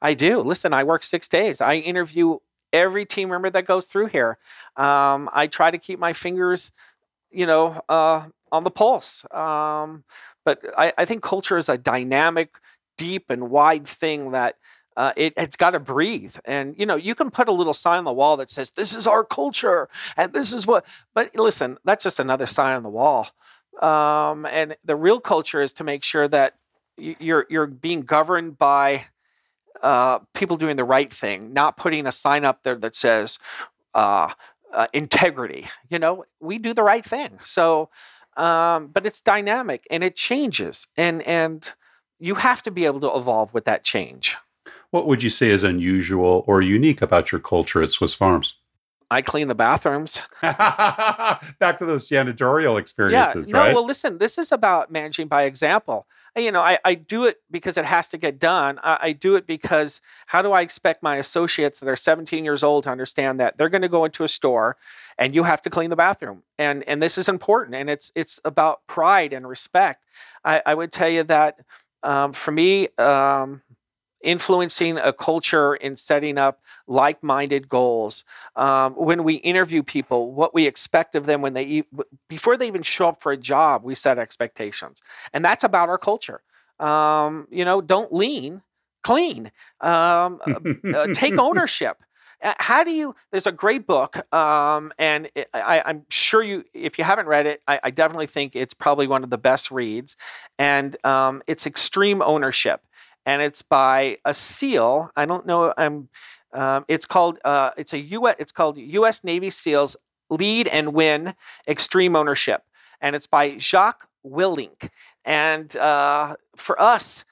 I 0.00 0.14
do. 0.14 0.40
Listen, 0.40 0.72
I 0.72 0.84
work 0.84 1.02
six 1.02 1.28
days. 1.28 1.60
I 1.60 1.74
interview 1.74 2.38
every 2.72 3.06
team 3.06 3.30
member 3.30 3.50
that 3.50 3.66
goes 3.66 3.86
through 3.86 4.06
here. 4.06 4.38
Um, 4.76 5.28
I 5.32 5.46
try 5.46 5.70
to 5.70 5.78
keep 5.78 5.98
my 5.98 6.12
fingers, 6.12 6.72
you 7.30 7.46
know, 7.46 7.82
uh, 7.88 8.26
on 8.52 8.64
the 8.64 8.70
pulse. 8.70 9.24
Um, 9.32 10.04
but 10.44 10.60
I, 10.76 10.92
I, 10.96 11.04
think 11.04 11.22
culture 11.22 11.58
is 11.58 11.68
a 11.68 11.76
dynamic, 11.76 12.54
deep, 12.96 13.26
and 13.28 13.50
wide 13.50 13.86
thing 13.86 14.30
that 14.32 14.56
uh, 14.96 15.12
it, 15.16 15.38
has 15.38 15.56
got 15.56 15.72
to 15.72 15.80
breathe. 15.80 16.36
And 16.44 16.74
you 16.78 16.86
know, 16.86 16.96
you 16.96 17.14
can 17.14 17.30
put 17.30 17.48
a 17.48 17.52
little 17.52 17.74
sign 17.74 17.98
on 17.98 18.04
the 18.04 18.12
wall 18.12 18.36
that 18.38 18.50
says, 18.50 18.70
"This 18.70 18.94
is 18.94 19.06
our 19.06 19.24
culture," 19.24 19.88
and 20.16 20.32
this 20.32 20.52
is 20.52 20.66
what. 20.66 20.84
But 21.14 21.36
listen, 21.36 21.78
that's 21.84 22.04
just 22.04 22.18
another 22.18 22.46
sign 22.46 22.76
on 22.76 22.82
the 22.82 22.88
wall. 22.88 23.28
Um, 23.82 24.46
and 24.46 24.76
the 24.84 24.96
real 24.96 25.20
culture 25.20 25.60
is 25.60 25.72
to 25.74 25.84
make 25.84 26.02
sure 26.02 26.26
that 26.28 26.54
you're 26.96 27.46
you're 27.50 27.66
being 27.66 28.02
governed 28.02 28.58
by 28.58 29.06
uh, 29.82 30.18
people 30.34 30.56
doing 30.56 30.76
the 30.76 30.84
right 30.84 31.12
thing, 31.12 31.52
not 31.52 31.76
putting 31.76 32.06
a 32.06 32.12
sign 32.12 32.44
up 32.44 32.62
there 32.62 32.76
that 32.76 32.96
says 32.96 33.38
uh, 33.94 34.32
uh, 34.72 34.86
integrity. 34.92 35.66
You 35.88 35.98
know, 35.98 36.24
we 36.40 36.58
do 36.58 36.74
the 36.74 36.82
right 36.82 37.04
thing. 37.04 37.38
So, 37.44 37.90
um, 38.36 38.88
but 38.88 39.06
it's 39.06 39.20
dynamic 39.20 39.86
and 39.90 40.04
it 40.04 40.16
changes, 40.16 40.86
and 40.96 41.22
and 41.22 41.72
you 42.18 42.34
have 42.36 42.62
to 42.62 42.70
be 42.70 42.84
able 42.84 43.00
to 43.00 43.16
evolve 43.16 43.54
with 43.54 43.64
that 43.66 43.84
change. 43.84 44.36
What 44.90 45.06
would 45.06 45.22
you 45.22 45.30
say 45.30 45.50
is 45.50 45.62
unusual 45.62 46.44
or 46.46 46.62
unique 46.62 47.02
about 47.02 47.30
your 47.30 47.40
culture 47.40 47.82
at 47.82 47.90
Swiss 47.90 48.14
Farms? 48.14 48.56
I 49.10 49.22
clean 49.22 49.48
the 49.48 49.54
bathrooms. 49.54 50.20
Back 50.42 51.78
to 51.78 51.86
those 51.86 52.08
janitorial 52.08 52.78
experiences, 52.78 53.48
yeah, 53.48 53.52
no, 53.52 53.58
right? 53.58 53.74
Well, 53.74 53.86
listen, 53.86 54.18
this 54.18 54.36
is 54.36 54.52
about 54.52 54.90
managing 54.90 55.28
by 55.28 55.44
example. 55.44 56.06
You 56.36 56.52
know, 56.52 56.60
I, 56.60 56.78
I 56.84 56.94
do 56.94 57.24
it 57.24 57.40
because 57.50 57.76
it 57.76 57.84
has 57.84 58.08
to 58.08 58.18
get 58.18 58.38
done. 58.38 58.78
I, 58.82 58.98
I 59.00 59.12
do 59.12 59.36
it 59.36 59.46
because 59.46 60.00
how 60.26 60.42
do 60.42 60.52
I 60.52 60.60
expect 60.60 61.02
my 61.02 61.16
associates 61.16 61.80
that 61.80 61.88
are 61.88 61.96
17 61.96 62.44
years 62.44 62.62
old 62.62 62.84
to 62.84 62.90
understand 62.90 63.40
that 63.40 63.56
they're 63.58 63.68
going 63.68 63.82
to 63.82 63.88
go 63.88 64.04
into 64.04 64.24
a 64.24 64.28
store 64.28 64.76
and 65.18 65.34
you 65.34 65.42
have 65.42 65.62
to 65.62 65.70
clean 65.70 65.90
the 65.90 65.96
bathroom? 65.96 66.42
And 66.58 66.84
and 66.88 67.02
this 67.02 67.18
is 67.18 67.28
important, 67.28 67.74
and 67.76 67.90
it's 67.90 68.12
it's 68.14 68.40
about 68.44 68.86
pride 68.86 69.32
and 69.32 69.48
respect. 69.48 70.04
I, 70.44 70.62
I 70.64 70.74
would 70.74 70.92
tell 70.92 71.08
you 71.08 71.24
that 71.24 71.56
um, 72.02 72.32
for 72.32 72.52
me, 72.52 72.88
um, 72.98 73.62
influencing 74.20 74.98
a 74.98 75.12
culture 75.12 75.74
and 75.74 75.98
setting 75.98 76.38
up 76.38 76.60
like-minded 76.86 77.68
goals. 77.68 78.24
Um, 78.56 78.94
when 78.94 79.24
we 79.24 79.34
interview 79.34 79.82
people 79.82 80.32
what 80.32 80.54
we 80.54 80.66
expect 80.66 81.14
of 81.14 81.26
them 81.26 81.42
when 81.42 81.54
they 81.54 81.84
before 82.28 82.56
they 82.56 82.66
even 82.66 82.82
show 82.82 83.08
up 83.08 83.22
for 83.22 83.32
a 83.32 83.36
job 83.36 83.84
we 83.84 83.94
set 83.94 84.18
expectations. 84.18 85.02
And 85.32 85.44
that's 85.44 85.64
about 85.64 85.88
our 85.88 85.98
culture. 85.98 86.42
Um, 86.80 87.48
you 87.50 87.64
know 87.64 87.80
don't 87.80 88.12
lean 88.12 88.62
clean. 89.02 89.50
Um, 89.80 90.40
uh, 90.46 90.96
uh 90.96 91.06
take 91.12 91.38
ownership. 91.38 92.02
Uh, 92.40 92.54
how 92.58 92.84
do 92.84 92.92
you 92.92 93.16
there's 93.32 93.48
a 93.48 93.52
great 93.52 93.84
book 93.84 94.32
um, 94.32 94.92
and 94.96 95.28
it, 95.34 95.48
I, 95.52 95.90
am 95.90 96.04
sure 96.08 96.40
you 96.40 96.64
if 96.72 96.96
you 96.96 97.02
haven't 97.02 97.26
read 97.26 97.46
it 97.46 97.62
I, 97.66 97.80
I, 97.82 97.90
definitely 97.90 98.28
think 98.28 98.54
it's 98.54 98.74
probably 98.74 99.08
one 99.08 99.24
of 99.24 99.30
the 99.30 99.38
best 99.38 99.72
reads. 99.72 100.16
And 100.56 100.96
um, 101.04 101.42
it's 101.48 101.66
extreme 101.66 102.22
ownership 102.22 102.80
and 103.26 103.42
it's 103.42 103.62
by 103.62 104.16
a 104.24 104.34
seal. 104.34 105.10
I 105.16 105.26
don't 105.26 105.46
know. 105.46 105.72
I'm 105.76 106.08
Um, 106.52 106.84
it's 106.88 107.06
called 107.06 107.38
uh, 107.44 107.70
it's 107.76 107.92
a 107.92 107.98
U. 107.98 108.26
It's 108.26 108.52
called 108.52 108.78
U.S. 108.78 109.22
Navy 109.22 109.50
SEALs 109.50 109.96
Lead 110.30 110.66
and 110.68 110.94
Win 110.94 111.34
Extreme 111.66 112.16
Ownership, 112.16 112.62
and 113.00 113.14
it's 113.14 113.26
by 113.26 113.56
Jocko 113.58 114.06
Willink. 114.24 114.90
And 115.24 115.76
uh, 115.76 116.36
for 116.56 116.80
us, 116.80 117.24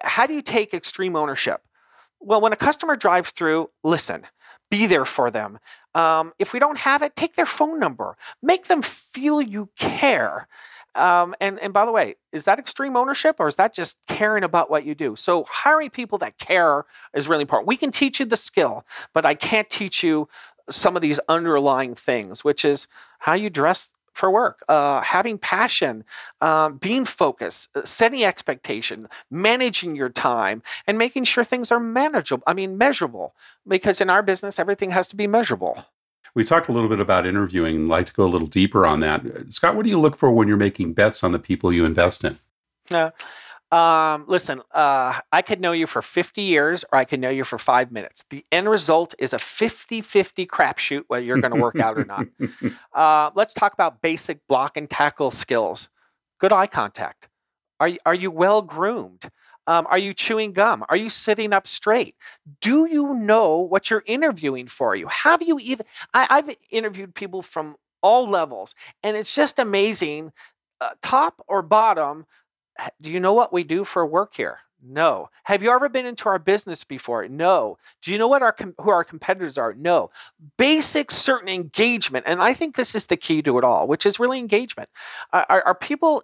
how 0.00 0.26
do 0.26 0.34
you 0.34 0.42
take 0.42 0.72
extreme 0.72 1.16
ownership? 1.16 1.60
Well, 2.20 2.40
when 2.40 2.52
a 2.52 2.56
customer 2.56 2.96
drives 2.96 3.30
through, 3.30 3.68
listen, 3.84 4.26
be 4.70 4.86
there 4.86 5.04
for 5.04 5.30
them. 5.30 5.58
Um, 5.94 6.32
if 6.38 6.52
we 6.52 6.58
don't 6.58 6.78
have 6.78 7.02
it, 7.02 7.14
take 7.14 7.36
their 7.36 7.46
phone 7.46 7.78
number, 7.78 8.16
make 8.42 8.66
them 8.66 8.82
feel 8.82 9.40
you 9.40 9.68
care. 9.78 10.48
Um, 10.96 11.34
and, 11.40 11.58
and 11.60 11.72
by 11.72 11.84
the 11.84 11.92
way, 11.92 12.16
is 12.32 12.44
that 12.44 12.58
extreme 12.58 12.96
ownership 12.96 13.36
or 13.38 13.48
is 13.48 13.56
that 13.56 13.74
just 13.74 13.98
caring 14.08 14.44
about 14.44 14.70
what 14.70 14.84
you 14.84 14.94
do? 14.94 15.14
So, 15.16 15.44
hiring 15.48 15.90
people 15.90 16.18
that 16.18 16.38
care 16.38 16.84
is 17.14 17.28
really 17.28 17.42
important. 17.42 17.68
We 17.68 17.76
can 17.76 17.90
teach 17.90 18.18
you 18.20 18.26
the 18.26 18.36
skill, 18.36 18.84
but 19.12 19.26
I 19.26 19.34
can't 19.34 19.68
teach 19.68 20.02
you 20.02 20.28
some 20.70 20.96
of 20.96 21.02
these 21.02 21.20
underlying 21.28 21.94
things, 21.94 22.42
which 22.44 22.64
is 22.64 22.88
how 23.18 23.34
you 23.34 23.50
dress 23.50 23.90
for 24.16 24.30
work, 24.30 24.64
uh, 24.68 25.02
having 25.02 25.36
passion, 25.36 26.02
um, 26.40 26.78
being 26.78 27.04
focused, 27.04 27.68
uh, 27.74 27.84
setting 27.84 28.24
expectation, 28.24 29.08
managing 29.30 29.94
your 29.94 30.08
time, 30.08 30.62
and 30.86 30.96
making 30.96 31.24
sure 31.24 31.44
things 31.44 31.70
are 31.70 31.78
manageable. 31.78 32.42
I 32.46 32.54
mean, 32.54 32.78
measurable, 32.78 33.34
because 33.68 34.00
in 34.00 34.08
our 34.08 34.22
business, 34.22 34.58
everything 34.58 34.90
has 34.90 35.08
to 35.08 35.16
be 35.16 35.26
measurable. 35.26 35.84
We 36.36 36.44
talked 36.44 36.68
a 36.68 36.72
little 36.72 36.90
bit 36.90 37.00
about 37.00 37.26
interviewing. 37.26 37.84
I'd 37.84 37.88
like 37.88 38.06
to 38.08 38.12
go 38.12 38.26
a 38.26 38.28
little 38.28 38.46
deeper 38.46 38.84
on 38.84 39.00
that. 39.00 39.22
Scott, 39.48 39.74
what 39.74 39.84
do 39.84 39.90
you 39.90 39.98
look 39.98 40.18
for 40.18 40.30
when 40.30 40.46
you're 40.46 40.58
making 40.58 40.92
bets 40.92 41.24
on 41.24 41.32
the 41.32 41.38
people 41.38 41.72
you 41.72 41.86
invest 41.86 42.24
in? 42.24 42.38
Yeah. 42.90 43.10
Um, 43.72 44.26
listen, 44.28 44.60
uh, 44.72 45.18
I 45.32 45.40
could 45.40 45.62
know 45.62 45.72
you 45.72 45.86
for 45.86 46.02
50 46.02 46.42
years 46.42 46.84
or 46.92 46.98
I 46.98 47.06
could 47.06 47.20
know 47.20 47.30
you 47.30 47.42
for 47.42 47.58
five 47.58 47.90
minutes. 47.90 48.22
The 48.28 48.44
end 48.52 48.68
result 48.68 49.14
is 49.18 49.32
a 49.32 49.38
50 49.38 50.02
50 50.02 50.46
crapshoot 50.46 51.04
whether 51.08 51.24
you're 51.24 51.40
going 51.40 51.54
to 51.54 51.60
work 51.60 51.80
out 51.80 51.98
or 51.98 52.04
not. 52.04 52.26
Uh, 52.94 53.30
let's 53.34 53.52
talk 53.52 53.72
about 53.72 54.00
basic 54.00 54.46
block 54.46 54.76
and 54.76 54.88
tackle 54.88 55.30
skills. 55.30 55.88
Good 56.38 56.52
eye 56.52 56.66
contact. 56.66 57.28
Are 57.80 57.88
you, 57.88 57.98
are 58.06 58.14
you 58.14 58.30
well 58.30 58.62
groomed? 58.62 59.30
Um, 59.66 59.86
are 59.88 59.98
you 59.98 60.14
chewing 60.14 60.52
gum? 60.52 60.84
Are 60.88 60.96
you 60.96 61.10
sitting 61.10 61.52
up 61.52 61.66
straight? 61.66 62.14
Do 62.60 62.86
you 62.86 63.14
know 63.14 63.58
what 63.58 63.90
you're 63.90 64.04
interviewing 64.06 64.68
for 64.68 64.94
you? 64.94 65.08
Have 65.08 65.42
you 65.42 65.58
even? 65.58 65.86
I, 66.14 66.26
I've 66.30 66.56
interviewed 66.70 67.14
people 67.14 67.42
from 67.42 67.76
all 68.02 68.28
levels, 68.28 68.74
and 69.02 69.16
it's 69.16 69.34
just 69.34 69.58
amazing, 69.58 70.32
uh, 70.80 70.90
top 71.02 71.42
or 71.48 71.62
bottom, 71.62 72.26
do 73.00 73.10
you 73.10 73.20
know 73.20 73.32
what 73.32 73.52
we 73.52 73.64
do 73.64 73.84
for 73.84 74.06
work 74.06 74.34
here? 74.34 74.58
No. 74.82 75.30
Have 75.44 75.62
you 75.62 75.70
ever 75.70 75.88
been 75.88 76.06
into 76.06 76.28
our 76.28 76.38
business 76.38 76.84
before? 76.84 77.26
No. 77.28 77.78
Do 78.02 78.12
you 78.12 78.18
know 78.18 78.28
what 78.28 78.42
our 78.42 78.54
who 78.78 78.90
our 78.90 79.04
competitors 79.04 79.56
are? 79.58 79.74
No. 79.74 80.10
Basic 80.58 81.10
certain 81.10 81.48
engagement, 81.48 82.26
and 82.28 82.42
I 82.42 82.54
think 82.54 82.76
this 82.76 82.94
is 82.94 83.06
the 83.06 83.16
key 83.16 83.42
to 83.42 83.58
it 83.58 83.64
all, 83.64 83.88
which 83.88 84.06
is 84.06 84.20
really 84.20 84.38
engagement. 84.38 84.90
Are, 85.32 85.62
are 85.66 85.74
people 85.74 86.22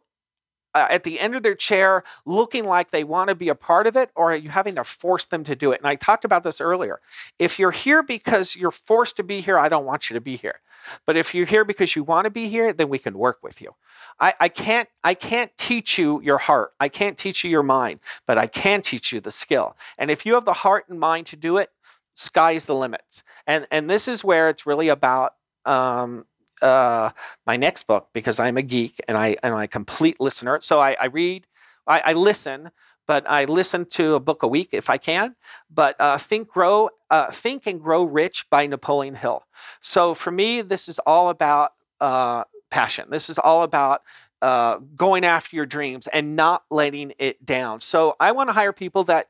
uh, 0.74 0.86
at 0.90 1.04
the 1.04 1.20
end 1.20 1.34
of 1.34 1.42
their 1.42 1.54
chair 1.54 2.04
looking 2.24 2.64
like 2.64 2.90
they 2.90 3.04
want 3.04 3.28
to 3.28 3.34
be 3.34 3.48
a 3.48 3.54
part 3.54 3.86
of 3.86 3.96
it, 3.96 4.10
or 4.14 4.32
are 4.32 4.36
you 4.36 4.50
having 4.50 4.74
to 4.76 4.84
force 4.84 5.24
them 5.24 5.44
to 5.44 5.54
do 5.54 5.72
it? 5.72 5.80
And 5.80 5.86
I 5.86 5.96
talked 5.96 6.24
about 6.24 6.44
this 6.44 6.60
earlier. 6.60 7.00
If 7.38 7.58
you're 7.58 7.70
here 7.70 8.02
because 8.02 8.56
you're 8.56 8.70
forced 8.70 9.16
to 9.16 9.22
be 9.22 9.40
here, 9.40 9.58
I 9.58 9.68
don't 9.68 9.84
want 9.84 10.10
you 10.10 10.14
to 10.14 10.20
be 10.20 10.36
here. 10.36 10.60
But 11.06 11.16
if 11.16 11.34
you're 11.34 11.46
here 11.46 11.64
because 11.64 11.94
you 11.94 12.02
want 12.02 12.24
to 12.24 12.30
be 12.30 12.48
here, 12.48 12.72
then 12.72 12.88
we 12.88 12.98
can 12.98 13.16
work 13.16 13.38
with 13.42 13.60
you. 13.60 13.74
I, 14.18 14.34
I 14.40 14.48
can't 14.48 14.88
I 15.04 15.14
can't 15.14 15.56
teach 15.56 15.98
you 15.98 16.20
your 16.22 16.38
heart. 16.38 16.72
I 16.80 16.88
can't 16.88 17.16
teach 17.16 17.44
you 17.44 17.50
your 17.50 17.62
mind, 17.62 18.00
but 18.26 18.38
I 18.38 18.46
can 18.46 18.82
teach 18.82 19.12
you 19.12 19.20
the 19.20 19.30
skill. 19.30 19.76
And 19.98 20.10
if 20.10 20.26
you 20.26 20.34
have 20.34 20.44
the 20.44 20.52
heart 20.52 20.88
and 20.88 20.98
mind 20.98 21.26
to 21.28 21.36
do 21.36 21.56
it, 21.56 21.70
sky's 22.14 22.64
the 22.64 22.74
limits. 22.74 23.22
And 23.46 23.66
and 23.70 23.88
this 23.88 24.08
is 24.08 24.24
where 24.24 24.48
it's 24.48 24.66
really 24.66 24.88
about 24.88 25.34
um, 25.64 26.26
uh, 26.62 27.10
my 27.46 27.56
next 27.56 27.86
book 27.86 28.08
because 28.12 28.38
I'm 28.38 28.56
a 28.56 28.62
geek 28.62 29.00
and 29.08 29.16
I 29.16 29.36
and 29.42 29.54
a 29.54 29.68
complete 29.68 30.20
listener. 30.20 30.60
So 30.62 30.80
I, 30.80 30.96
I 31.00 31.06
read, 31.06 31.46
I, 31.86 32.00
I, 32.00 32.12
listen, 32.12 32.70
but 33.06 33.28
I 33.28 33.44
listen 33.44 33.84
to 33.86 34.14
a 34.14 34.20
book 34.20 34.42
a 34.42 34.48
week 34.48 34.70
if 34.72 34.88
I 34.88 34.98
can. 34.98 35.34
But 35.70 35.96
uh, 36.00 36.18
Think 36.18 36.48
Grow, 36.48 36.90
uh, 37.10 37.30
Think 37.32 37.66
and 37.66 37.80
Grow 37.80 38.04
Rich 38.04 38.48
by 38.50 38.66
Napoleon 38.66 39.14
Hill. 39.16 39.44
So 39.80 40.14
for 40.14 40.30
me, 40.30 40.62
this 40.62 40.88
is 40.88 40.98
all 41.00 41.28
about 41.28 41.72
uh, 42.00 42.44
passion. 42.70 43.08
This 43.10 43.28
is 43.28 43.38
all 43.38 43.62
about 43.62 44.02
uh, 44.40 44.78
going 44.96 45.24
after 45.24 45.54
your 45.56 45.66
dreams 45.66 46.08
and 46.08 46.36
not 46.36 46.64
letting 46.70 47.12
it 47.18 47.44
down. 47.44 47.80
So 47.80 48.16
I 48.18 48.32
want 48.32 48.48
to 48.48 48.52
hire 48.52 48.72
people 48.72 49.04
that 49.04 49.28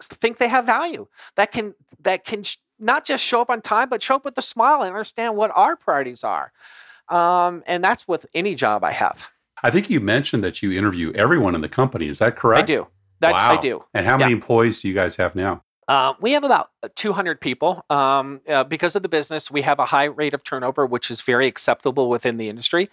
think 0.00 0.38
they 0.38 0.48
have 0.48 0.66
value, 0.66 1.06
that 1.36 1.52
can 1.52 1.74
that 2.00 2.24
can 2.24 2.44
not 2.78 3.04
just 3.04 3.24
show 3.24 3.40
up 3.40 3.50
on 3.50 3.60
time, 3.60 3.88
but 3.88 4.02
show 4.02 4.16
up 4.16 4.24
with 4.24 4.36
a 4.38 4.42
smile 4.42 4.82
and 4.82 4.90
understand 4.90 5.36
what 5.36 5.50
our 5.54 5.76
priorities 5.76 6.24
are. 6.24 6.52
Um, 7.08 7.62
and 7.66 7.82
that's 7.82 8.08
with 8.08 8.26
any 8.34 8.54
job 8.54 8.84
I 8.84 8.92
have. 8.92 9.28
I 9.62 9.70
think 9.70 9.88
you 9.88 10.00
mentioned 10.00 10.44
that 10.44 10.62
you 10.62 10.72
interview 10.72 11.12
everyone 11.14 11.54
in 11.54 11.60
the 11.60 11.68
company. 11.68 12.08
Is 12.08 12.18
that 12.18 12.36
correct? 12.36 12.70
I 12.70 12.74
do. 12.74 12.86
That, 13.20 13.32
wow. 13.32 13.52
I 13.52 13.60
do. 13.60 13.84
And 13.94 14.06
how 14.06 14.16
many 14.16 14.30
yeah. 14.30 14.36
employees 14.36 14.80
do 14.80 14.88
you 14.88 14.94
guys 14.94 15.16
have 15.16 15.34
now? 15.34 15.62
Uh, 15.86 16.14
we 16.20 16.32
have 16.32 16.44
about 16.44 16.70
200 16.94 17.40
people. 17.40 17.84
Um, 17.90 18.40
uh, 18.48 18.64
because 18.64 18.96
of 18.96 19.02
the 19.02 19.08
business, 19.08 19.50
we 19.50 19.62
have 19.62 19.78
a 19.78 19.84
high 19.84 20.04
rate 20.04 20.32
of 20.32 20.42
turnover, 20.42 20.86
which 20.86 21.10
is 21.10 21.20
very 21.20 21.46
acceptable 21.46 22.08
within 22.08 22.38
the 22.38 22.48
industry. 22.48 22.90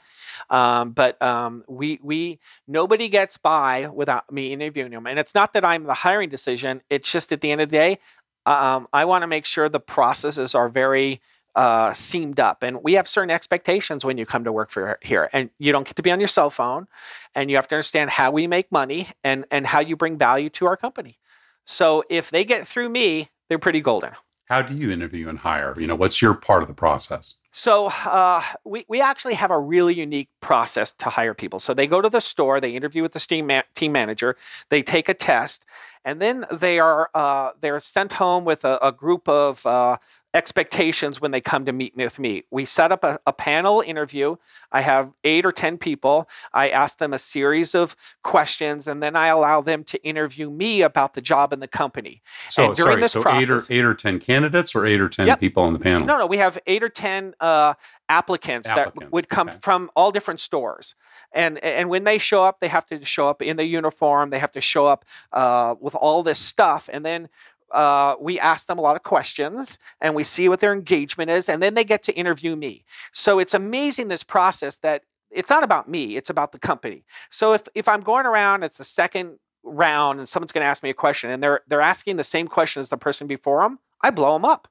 Um, 0.50 0.92
but 0.92 1.22
um, 1.22 1.64
we 1.68 2.00
we 2.02 2.40
nobody 2.68 3.08
gets 3.08 3.38
by 3.38 3.88
without 3.88 4.32
me 4.32 4.52
interviewing 4.54 4.92
them, 4.92 5.08
and 5.08 5.20
it's 5.20 5.36
not 5.36 5.54
that 5.54 5.64
I'm 5.64 5.84
the 5.84 5.94
hiring 5.94 6.30
decision. 6.30 6.82
It's 6.90 7.12
just 7.12 7.32
at 7.32 7.42
the 7.42 7.52
end 7.52 7.62
of 7.62 7.70
the 7.70 7.78
day, 7.78 8.00
um, 8.46 8.88
I 8.94 9.06
want 9.06 9.24
to 9.24 9.28
make 9.28 9.46
sure 9.46 9.70
the 9.70 9.80
processes 9.80 10.56
are 10.56 10.70
very 10.70 11.22
uh, 11.56 11.94
seamed 11.94 12.40
up. 12.40 12.64
And 12.64 12.84
we 12.84 12.94
have 12.94 13.08
certain 13.08 13.30
expectations 13.30 14.06
when 14.06 14.18
you 14.18 14.26
come 14.26 14.44
to 14.44 14.52
work 14.52 14.72
for 14.72 14.98
here. 15.02 15.30
And 15.34 15.50
you 15.60 15.72
don't 15.72 15.86
get 15.86 15.96
to 15.98 16.02
be 16.02 16.12
on 16.12 16.20
your 16.20 16.30
cell 16.30 16.50
phone. 16.50 16.88
And 17.36 17.50
you 17.50 17.58
have 17.58 17.68
to 17.70 17.76
understand 17.76 18.10
how 18.10 18.32
we 18.32 18.48
make 18.48 18.72
money 18.72 19.10
and, 19.24 19.46
and 19.52 19.68
how 19.68 19.80
you 19.80 19.96
bring 19.96 20.18
value 20.18 20.50
to 20.52 20.66
our 20.66 20.78
company. 20.78 21.20
So 21.66 22.04
if 22.10 22.32
they 22.32 22.46
get 22.46 22.68
through 22.68 22.90
me, 22.90 23.30
they're 23.50 23.60
pretty 23.60 23.82
golden. 23.82 24.12
How 24.46 24.62
do 24.62 24.76
you 24.76 24.92
interview 24.92 25.30
and 25.30 25.40
hire? 25.40 25.76
You 25.80 25.88
know, 25.88 25.96
what's 25.96 26.22
your 26.22 26.34
part 26.34 26.62
of 26.62 26.68
the 26.68 26.74
process? 26.74 27.36
So 27.52 27.88
uh, 27.88 28.44
we, 28.64 28.86
we 28.88 29.02
actually 29.02 29.34
have 29.34 29.52
a 29.52 29.60
really 29.60 29.94
unique 29.94 30.30
process 30.40 30.94
to 30.94 31.10
hire 31.10 31.34
people. 31.34 31.60
So 31.60 31.74
they 31.74 31.86
go 31.86 32.02
to 32.02 32.10
the 32.10 32.22
store, 32.22 32.62
they 32.62 32.72
interview 32.72 33.02
with 33.02 33.12
the 33.12 33.20
team, 33.20 33.48
ma- 33.48 33.64
team 33.76 33.92
manager, 33.92 34.38
they 34.70 34.82
take 34.82 35.10
a 35.10 35.14
test, 35.14 35.66
and 36.06 36.22
then 36.22 36.46
they 36.52 36.80
are 36.80 37.10
uh, 37.14 37.52
they're 37.60 37.80
sent 37.80 38.14
home 38.14 38.46
with 38.46 38.64
a, 38.64 38.80
a 38.82 38.92
group 38.92 39.28
of 39.28 39.66
uh, 39.66 39.98
expectations 40.34 41.20
when 41.20 41.32
they 41.32 41.42
come 41.42 41.66
to 41.66 41.74
meet 41.74 41.96
with 41.96 42.18
me. 42.18 42.44
We 42.52 42.66
set 42.66 42.92
up 42.92 43.04
a, 43.04 43.20
a, 43.28 43.34
panel 43.34 43.82
interview. 43.82 44.38
I 44.72 44.82
have 44.82 45.12
eight 45.24 45.46
or 45.46 45.52
10 45.52 45.78
people. 45.78 46.30
I 46.54 46.70
ask 46.70 47.00
them 47.00 47.12
a 47.12 47.18
series 47.18 47.76
of 47.76 47.96
questions 48.24 48.88
and 48.88 49.04
then 49.04 49.16
I 49.16 49.28
allow 49.28 49.62
them 49.62 49.84
to 49.86 50.02
interview 50.04 50.50
me 50.50 50.84
about 50.84 51.16
the 51.16 51.22
job 51.22 51.52
and 51.52 51.62
the 51.62 51.68
company. 51.68 52.22
So, 52.50 52.68
and 52.68 52.76
during 52.76 52.94
sorry, 52.94 53.02
this 53.02 53.12
so 53.12 53.22
process, 53.22 53.70
eight, 53.70 53.80
or, 53.80 53.80
eight 53.80 53.86
or 53.86 53.94
10 53.94 54.20
candidates 54.20 54.74
or 54.74 54.86
eight 54.86 55.02
or 55.02 55.10
10 55.10 55.28
yep. 55.28 55.40
people 55.40 55.64
on 55.64 55.74
the 55.74 55.80
panel? 55.80 56.06
No, 56.06 56.18
no, 56.18 56.28
we 56.28 56.38
have 56.38 56.58
eight 56.66 56.84
or 56.84 56.90
10 56.90 57.36
uh, 57.42 57.74
applicants, 58.08 58.70
applicants, 58.70 59.00
that 59.00 59.12
would 59.12 59.28
come 59.28 59.50
okay. 59.50 59.58
from 59.62 59.90
all 59.96 60.12
different 60.12 60.40
stores. 60.40 60.96
And, 61.34 61.62
and 61.64 61.90
when 61.90 62.04
they 62.06 62.18
show 62.18 62.44
up, 62.44 62.60
they 62.62 62.68
have 62.70 62.86
to 62.88 63.04
show 63.04 63.28
up 63.28 63.42
in 63.42 63.58
the 63.58 63.66
uniform. 63.66 64.30
They 64.30 64.40
have 64.40 64.52
to 64.52 64.62
show 64.62 64.86
up 64.86 65.06
uh, 65.34 65.76
with 65.80 65.96
all 65.96 66.24
this 66.24 66.40
stuff. 66.40 66.90
And 66.92 67.06
then 67.06 67.30
uh, 67.74 68.16
we 68.20 68.40
ask 68.40 68.68
them 68.68 68.78
a 68.78 68.82
lot 68.82 68.96
of 68.96 69.04
questions 69.04 69.78
and 70.00 70.16
we 70.16 70.24
see 70.24 70.50
what 70.50 70.60
their 70.60 70.74
engagement 70.74 71.30
is, 71.30 71.50
and 71.50 71.62
then 71.62 71.74
they 71.74 71.84
get 71.84 72.04
to 72.04 72.14
interview 72.14 72.56
me. 72.56 72.84
So 73.14 73.40
it's 73.40 73.54
amazing 73.54 74.08
this 74.08 74.24
process 74.24 74.78
that 74.80 75.04
it's 75.30 75.50
not 75.50 75.64
about 75.64 75.88
me, 75.88 76.18
it's 76.18 76.30
about 76.30 76.52
the 76.52 76.60
company. 76.60 77.04
So 77.30 77.54
if, 77.54 77.68
if 77.74 77.88
I'm 77.88 78.02
going 78.02 78.26
around, 78.26 78.64
it's 78.64 78.78
the 78.78 78.84
second 78.84 79.40
round 79.64 80.20
and 80.20 80.28
someone's 80.28 80.52
going 80.52 80.64
to 80.64 80.68
ask 80.68 80.84
me 80.84 80.90
a 80.90 80.94
question 80.94 81.30
and 81.30 81.42
they're 81.42 81.62
they're 81.68 81.82
asking 81.82 82.18
the 82.18 82.24
same 82.24 82.48
question 82.48 82.82
as 82.82 82.90
the 82.90 82.98
person 82.98 83.28
before 83.28 83.62
them, 83.62 83.80
I 84.02 84.12
blow 84.12 84.34
them 84.34 84.46
up. 84.46 84.68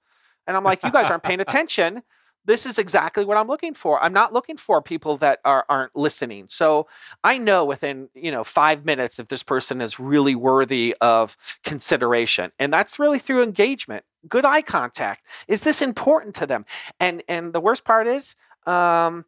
And 0.46 0.56
I'm 0.56 0.64
like, 0.64 0.82
you 0.82 0.90
guys 0.90 1.10
aren't 1.10 1.22
paying 1.22 1.40
attention 1.46 2.02
this 2.44 2.66
is 2.66 2.78
exactly 2.78 3.24
what 3.24 3.36
I'm 3.36 3.46
looking 3.46 3.74
for. 3.74 4.02
I'm 4.02 4.12
not 4.12 4.32
looking 4.32 4.56
for 4.56 4.80
people 4.80 5.16
that 5.18 5.40
are, 5.44 5.64
aren't 5.68 5.94
listening. 5.94 6.46
So 6.48 6.86
I 7.22 7.38
know 7.38 7.64
within 7.64 8.08
you 8.14 8.30
know 8.30 8.44
five 8.44 8.84
minutes 8.84 9.18
if 9.18 9.28
this 9.28 9.42
person 9.42 9.80
is 9.80 10.00
really 10.00 10.34
worthy 10.34 10.96
of 11.00 11.36
consideration, 11.64 12.52
and 12.58 12.72
that's 12.72 12.98
really 12.98 13.18
through 13.18 13.42
engagement, 13.42 14.04
good 14.28 14.44
eye 14.44 14.62
contact. 14.62 15.24
Is 15.48 15.60
this 15.62 15.82
important 15.82 16.34
to 16.36 16.46
them? 16.46 16.64
And 16.98 17.22
and 17.28 17.52
the 17.52 17.60
worst 17.60 17.84
part 17.84 18.06
is 18.06 18.34
um, 18.66 19.24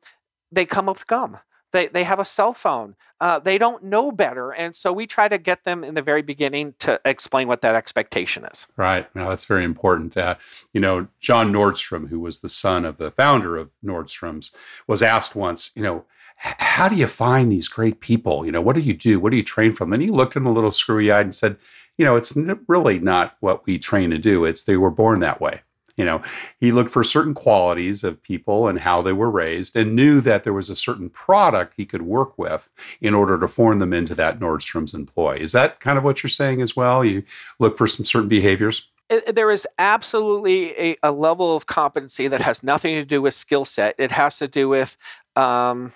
they 0.50 0.66
come 0.66 0.88
up 0.88 0.98
with 0.98 1.06
gum. 1.06 1.38
They, 1.72 1.88
they 1.88 2.04
have 2.04 2.18
a 2.18 2.24
cell 2.24 2.54
phone. 2.54 2.94
Uh, 3.20 3.38
they 3.38 3.56
don't 3.56 3.84
know 3.84 4.10
better. 4.12 4.52
And 4.52 4.74
so 4.74 4.92
we 4.92 5.06
try 5.06 5.28
to 5.28 5.38
get 5.38 5.64
them 5.64 5.84
in 5.84 5.94
the 5.94 6.02
very 6.02 6.22
beginning 6.22 6.74
to 6.80 7.00
explain 7.04 7.48
what 7.48 7.62
that 7.62 7.74
expectation 7.74 8.44
is. 8.44 8.66
Right. 8.76 9.08
Now, 9.14 9.28
that's 9.28 9.44
very 9.44 9.64
important. 9.64 10.16
Uh, 10.16 10.36
you 10.72 10.80
know, 10.80 11.06
John 11.20 11.52
Nordstrom, 11.52 12.08
who 12.08 12.20
was 12.20 12.40
the 12.40 12.48
son 12.48 12.84
of 12.84 12.98
the 12.98 13.10
founder 13.12 13.56
of 13.56 13.70
Nordstrom's, 13.84 14.52
was 14.86 15.02
asked 15.02 15.34
once, 15.34 15.70
you 15.74 15.82
know, 15.82 16.04
how 16.36 16.88
do 16.88 16.96
you 16.96 17.06
find 17.06 17.52
these 17.52 17.68
great 17.68 18.00
people? 18.00 18.44
You 18.44 18.50
know, 18.50 18.60
what 18.60 18.74
do 18.74 18.82
you 18.82 18.94
do? 18.94 19.20
What 19.20 19.30
do 19.30 19.36
you 19.36 19.44
train 19.44 19.72
from? 19.72 19.92
And 19.92 20.02
he 20.02 20.10
looked 20.10 20.32
at 20.32 20.38
him 20.38 20.46
a 20.46 20.52
little 20.52 20.72
screwy 20.72 21.12
eyed 21.12 21.26
and 21.26 21.34
said, 21.34 21.56
you 21.96 22.04
know, 22.04 22.16
it's 22.16 22.34
really 22.66 22.98
not 22.98 23.36
what 23.38 23.64
we 23.64 23.78
train 23.78 24.10
to 24.10 24.18
do. 24.18 24.44
It's 24.44 24.64
they 24.64 24.76
were 24.76 24.90
born 24.90 25.20
that 25.20 25.40
way. 25.40 25.60
You 25.96 26.04
know, 26.04 26.22
he 26.58 26.72
looked 26.72 26.90
for 26.90 27.04
certain 27.04 27.34
qualities 27.34 28.02
of 28.02 28.22
people 28.22 28.66
and 28.68 28.78
how 28.78 29.02
they 29.02 29.12
were 29.12 29.30
raised 29.30 29.76
and 29.76 29.94
knew 29.94 30.20
that 30.22 30.44
there 30.44 30.52
was 30.52 30.70
a 30.70 30.76
certain 30.76 31.10
product 31.10 31.74
he 31.76 31.84
could 31.84 32.02
work 32.02 32.38
with 32.38 32.68
in 33.00 33.14
order 33.14 33.38
to 33.38 33.48
form 33.48 33.78
them 33.78 33.92
into 33.92 34.14
that 34.14 34.38
Nordstrom's 34.38 34.94
employee. 34.94 35.40
Is 35.40 35.52
that 35.52 35.80
kind 35.80 35.98
of 35.98 36.04
what 36.04 36.22
you're 36.22 36.30
saying 36.30 36.62
as 36.62 36.74
well? 36.74 37.04
You 37.04 37.22
look 37.58 37.76
for 37.76 37.86
some 37.86 38.06
certain 38.06 38.28
behaviors? 38.28 38.88
There 39.30 39.50
is 39.50 39.66
absolutely 39.78 40.70
a, 40.78 40.96
a, 41.02 41.12
level 41.12 41.54
of 41.54 41.66
competency 41.66 42.28
that 42.28 42.40
has 42.40 42.62
nothing 42.62 42.94
to 42.94 43.04
do 43.04 43.20
with 43.20 43.34
skill 43.34 43.66
set. 43.66 43.94
It 43.98 44.10
has 44.10 44.38
to 44.38 44.48
do 44.48 44.70
with 44.70 44.96
um, 45.36 45.92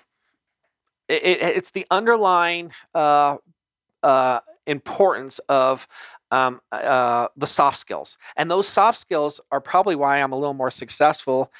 it, 1.07 1.41
it's 1.41 1.71
the 1.71 1.87
underlying 1.89 2.71
uh, 2.93 3.37
uh, 4.03 4.39
importance 4.65 5.39
of 5.49 5.87
um, 6.31 6.61
uh, 6.71 7.27
the 7.37 7.47
soft 7.47 7.77
skills. 7.77 8.17
And 8.35 8.49
those 8.49 8.67
soft 8.67 8.99
skills 8.99 9.39
are 9.51 9.61
probably 9.61 9.95
why 9.95 10.21
I'm 10.21 10.31
a 10.31 10.37
little 10.37 10.53
more 10.53 10.71
successful 10.71 11.51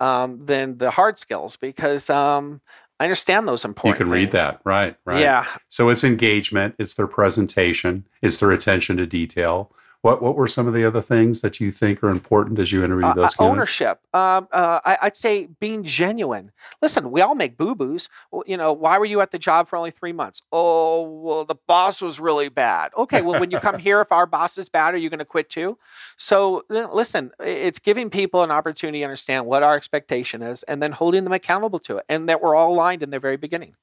um, 0.00 0.44
than 0.44 0.78
the 0.78 0.90
hard 0.90 1.18
skills 1.18 1.56
because 1.56 2.10
um, 2.10 2.60
I 2.98 3.04
understand 3.04 3.46
those 3.46 3.64
important. 3.64 3.98
You 3.98 4.04
can 4.04 4.12
things. 4.12 4.24
read 4.24 4.32
that, 4.32 4.60
right? 4.64 4.96
Right. 5.04 5.20
Yeah. 5.20 5.46
So 5.68 5.88
it's 5.88 6.04
engagement, 6.04 6.74
it's 6.78 6.94
their 6.94 7.06
presentation, 7.06 8.04
it's 8.22 8.38
their 8.38 8.52
attention 8.52 8.96
to 8.98 9.06
detail, 9.06 9.72
what 10.06 10.22
what 10.22 10.36
were 10.36 10.46
some 10.46 10.68
of 10.68 10.74
the 10.74 10.84
other 10.84 11.02
things 11.02 11.40
that 11.40 11.58
you 11.58 11.72
think 11.72 12.02
are 12.02 12.10
important 12.10 12.60
as 12.60 12.70
you 12.70 12.84
interview 12.84 13.06
uh, 13.06 13.14
those 13.14 13.38
uh, 13.40 13.42
ownership? 13.42 13.98
Um, 14.14 14.46
uh, 14.52 14.78
I, 14.84 14.98
would 15.02 15.16
say 15.16 15.48
being 15.58 15.82
genuine. 15.82 16.52
Listen, 16.80 17.10
we 17.10 17.20
all 17.20 17.34
make 17.34 17.56
boo 17.56 17.74
boos. 17.74 18.08
Well, 18.30 18.44
you 18.46 18.56
know, 18.56 18.72
why 18.72 18.98
were 18.98 19.04
you 19.04 19.20
at 19.20 19.32
the 19.32 19.38
job 19.38 19.68
for 19.68 19.76
only 19.76 19.90
three 19.90 20.12
months? 20.12 20.42
Oh, 20.52 21.02
well, 21.02 21.44
the 21.44 21.56
boss 21.66 22.00
was 22.00 22.20
really 22.20 22.48
bad. 22.48 22.92
Okay, 22.96 23.20
well, 23.20 23.40
when 23.40 23.50
you 23.50 23.58
come 23.58 23.78
here, 23.88 24.00
if 24.00 24.12
our 24.12 24.26
boss 24.26 24.56
is 24.58 24.68
bad, 24.68 24.94
are 24.94 24.98
you 24.98 25.10
going 25.10 25.18
to 25.18 25.24
quit 25.24 25.50
too? 25.50 25.76
So 26.16 26.64
listen, 26.68 27.32
it's 27.40 27.80
giving 27.80 28.08
people 28.08 28.44
an 28.44 28.52
opportunity 28.52 29.00
to 29.00 29.04
understand 29.04 29.44
what 29.46 29.64
our 29.64 29.74
expectation 29.74 30.40
is, 30.40 30.62
and 30.64 30.80
then 30.80 30.92
holding 30.92 31.24
them 31.24 31.32
accountable 31.32 31.80
to 31.80 31.96
it, 31.96 32.04
and 32.08 32.28
that 32.28 32.40
we're 32.40 32.54
all 32.54 32.72
aligned 32.72 33.02
in 33.02 33.10
the 33.10 33.18
very 33.18 33.36
beginning. 33.36 33.74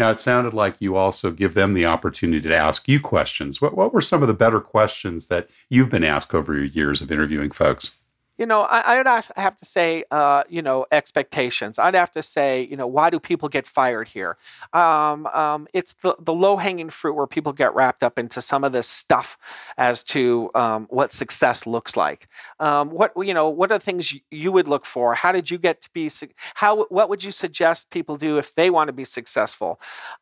Now, 0.00 0.10
it 0.10 0.18
sounded 0.18 0.54
like 0.54 0.76
you 0.78 0.96
also 0.96 1.30
give 1.30 1.52
them 1.52 1.74
the 1.74 1.84
opportunity 1.84 2.48
to 2.48 2.56
ask 2.56 2.88
you 2.88 3.00
questions. 3.00 3.60
What, 3.60 3.76
what 3.76 3.92
were 3.92 4.00
some 4.00 4.22
of 4.22 4.28
the 4.28 4.34
better 4.34 4.58
questions 4.58 5.26
that 5.26 5.50
you've 5.68 5.90
been 5.90 6.04
asked 6.04 6.34
over 6.34 6.54
your 6.54 6.64
years 6.64 7.02
of 7.02 7.12
interviewing 7.12 7.50
folks? 7.50 7.98
You 8.40 8.46
know, 8.46 8.62
I, 8.62 8.96
would 8.96 9.06
have 9.36 9.56
to 9.58 9.64
say, 9.66 10.04
uh, 10.10 10.44
you 10.48 10.62
know, 10.62 10.86
expectations. 10.90 11.78
I'd 11.78 11.94
have 11.94 12.10
to 12.12 12.22
say, 12.22 12.62
you 12.70 12.74
know, 12.74 12.86
why 12.86 13.10
do 13.10 13.20
people 13.20 13.50
get 13.50 13.66
fired 13.66 14.08
here? 14.08 14.38
Um, 14.72 15.26
um, 15.26 15.68
it's 15.74 15.94
the, 16.00 16.16
the 16.18 16.32
low 16.32 16.56
hanging 16.56 16.88
fruit 16.88 17.12
where 17.12 17.26
people 17.26 17.52
get 17.52 17.74
wrapped 17.74 18.02
up 18.02 18.18
into 18.18 18.40
some 18.40 18.64
of 18.64 18.72
this 18.72 18.88
stuff 18.88 19.36
as 19.76 20.02
to 20.04 20.50
um, 20.54 20.86
what 20.88 21.12
success 21.12 21.66
looks 21.66 21.98
like. 21.98 22.28
Um, 22.60 22.88
what 22.88 23.12
you 23.14 23.34
know, 23.34 23.50
what 23.50 23.70
are 23.72 23.78
the 23.78 23.84
things 23.84 24.14
you 24.30 24.52
would 24.52 24.66
look 24.66 24.86
for? 24.86 25.12
How 25.14 25.32
did 25.32 25.50
you 25.50 25.58
get 25.58 25.82
to 25.82 25.90
be? 25.92 26.10
How 26.54 26.84
what 26.84 27.10
would 27.10 27.22
you 27.22 27.32
suggest 27.32 27.90
people 27.90 28.16
do 28.16 28.38
if 28.38 28.54
they 28.54 28.70
want 28.70 28.88
to 28.88 28.94
be 28.94 29.04
successful? 29.04 29.78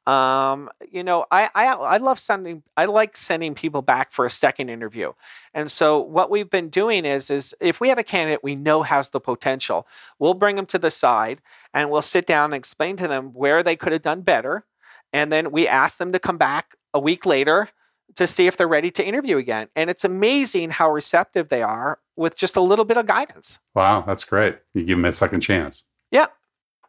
Um, 0.08 0.70
you 0.90 1.04
know, 1.04 1.24
I, 1.30 1.50
I 1.54 1.66
I 1.66 1.96
love 1.98 2.18
sending. 2.18 2.64
I 2.76 2.86
like 2.86 3.16
sending 3.16 3.54
people 3.54 3.80
back 3.80 4.10
for 4.10 4.26
a 4.26 4.30
second 4.30 4.70
interview. 4.70 5.12
And 5.54 5.70
so 5.70 6.00
what 6.00 6.30
we've 6.30 6.50
been 6.50 6.68
doing 6.68 7.04
is 7.04 7.30
is 7.30 7.54
if 7.60 7.80
we 7.80 7.88
have 7.88 7.98
a 7.98 8.07
candidate 8.08 8.40
we 8.42 8.56
know 8.56 8.82
has 8.82 9.10
the 9.10 9.20
potential, 9.20 9.86
we'll 10.18 10.34
bring 10.34 10.56
them 10.56 10.66
to 10.66 10.78
the 10.78 10.90
side 10.90 11.40
and 11.72 11.90
we'll 11.90 12.02
sit 12.02 12.26
down 12.26 12.46
and 12.46 12.54
explain 12.54 12.96
to 12.96 13.06
them 13.06 13.26
where 13.34 13.62
they 13.62 13.76
could 13.76 13.92
have 13.92 14.02
done 14.02 14.22
better. 14.22 14.64
And 15.12 15.32
then 15.32 15.52
we 15.52 15.68
ask 15.68 15.98
them 15.98 16.12
to 16.12 16.18
come 16.18 16.38
back 16.38 16.74
a 16.92 16.98
week 17.00 17.24
later 17.24 17.68
to 18.16 18.26
see 18.26 18.46
if 18.46 18.56
they're 18.56 18.66
ready 18.66 18.90
to 18.90 19.06
interview 19.06 19.36
again. 19.36 19.68
And 19.76 19.90
it's 19.90 20.04
amazing 20.04 20.70
how 20.70 20.90
receptive 20.90 21.48
they 21.48 21.62
are 21.62 21.98
with 22.16 22.36
just 22.36 22.56
a 22.56 22.60
little 22.60 22.84
bit 22.84 22.96
of 22.96 23.06
guidance. 23.06 23.58
Wow, 23.74 24.02
that's 24.06 24.24
great. 24.24 24.58
You 24.74 24.84
give 24.84 24.98
them 24.98 25.04
a 25.04 25.12
second 25.12 25.40
chance. 25.40 25.84
Yeah. 26.10 26.26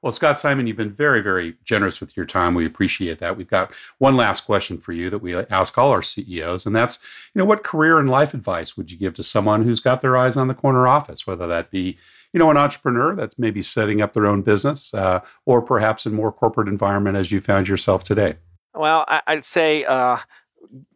Well, 0.01 0.13
Scott 0.13 0.39
Simon, 0.39 0.65
you've 0.65 0.77
been 0.77 0.93
very, 0.93 1.21
very 1.21 1.55
generous 1.65 1.99
with 1.99 2.15
your 2.15 2.25
time. 2.25 2.53
We 2.53 2.65
appreciate 2.65 3.19
that. 3.19 3.35
We've 3.35 3.49
got 3.49 3.73
one 3.97 4.15
last 4.15 4.45
question 4.45 4.77
for 4.77 4.93
you 4.93 5.09
that 5.09 5.19
we 5.19 5.35
ask 5.35 5.77
all 5.77 5.91
our 5.91 6.01
CEOs, 6.01 6.65
and 6.65 6.73
that's, 6.73 6.99
you 7.33 7.39
know, 7.39 7.45
what 7.45 7.63
career 7.63 7.99
and 7.99 8.09
life 8.09 8.33
advice 8.33 8.77
would 8.77 8.91
you 8.91 8.97
give 8.97 9.13
to 9.15 9.23
someone 9.23 9.63
who's 9.63 9.81
got 9.81 10.01
their 10.01 10.15
eyes 10.15 10.37
on 10.37 10.47
the 10.47 10.53
corner 10.53 10.87
office, 10.87 11.27
whether 11.27 11.47
that 11.47 11.69
be, 11.69 11.97
you 12.31 12.39
know, 12.39 12.49
an 12.49 12.55
entrepreneur 12.55 13.13
that's 13.13 13.37
maybe 13.37 13.61
setting 13.61 14.01
up 14.01 14.13
their 14.13 14.25
own 14.25 14.41
business, 14.41 14.93
uh, 14.93 15.19
or 15.45 15.61
perhaps 15.61 16.05
in 16.05 16.13
more 16.13 16.31
corporate 16.31 16.69
environment 16.69 17.17
as 17.17 17.31
you 17.31 17.41
found 17.41 17.67
yourself 17.67 18.05
today? 18.05 18.35
Well, 18.73 19.03
I'd 19.27 19.43
say 19.43 19.83
uh, 19.83 20.19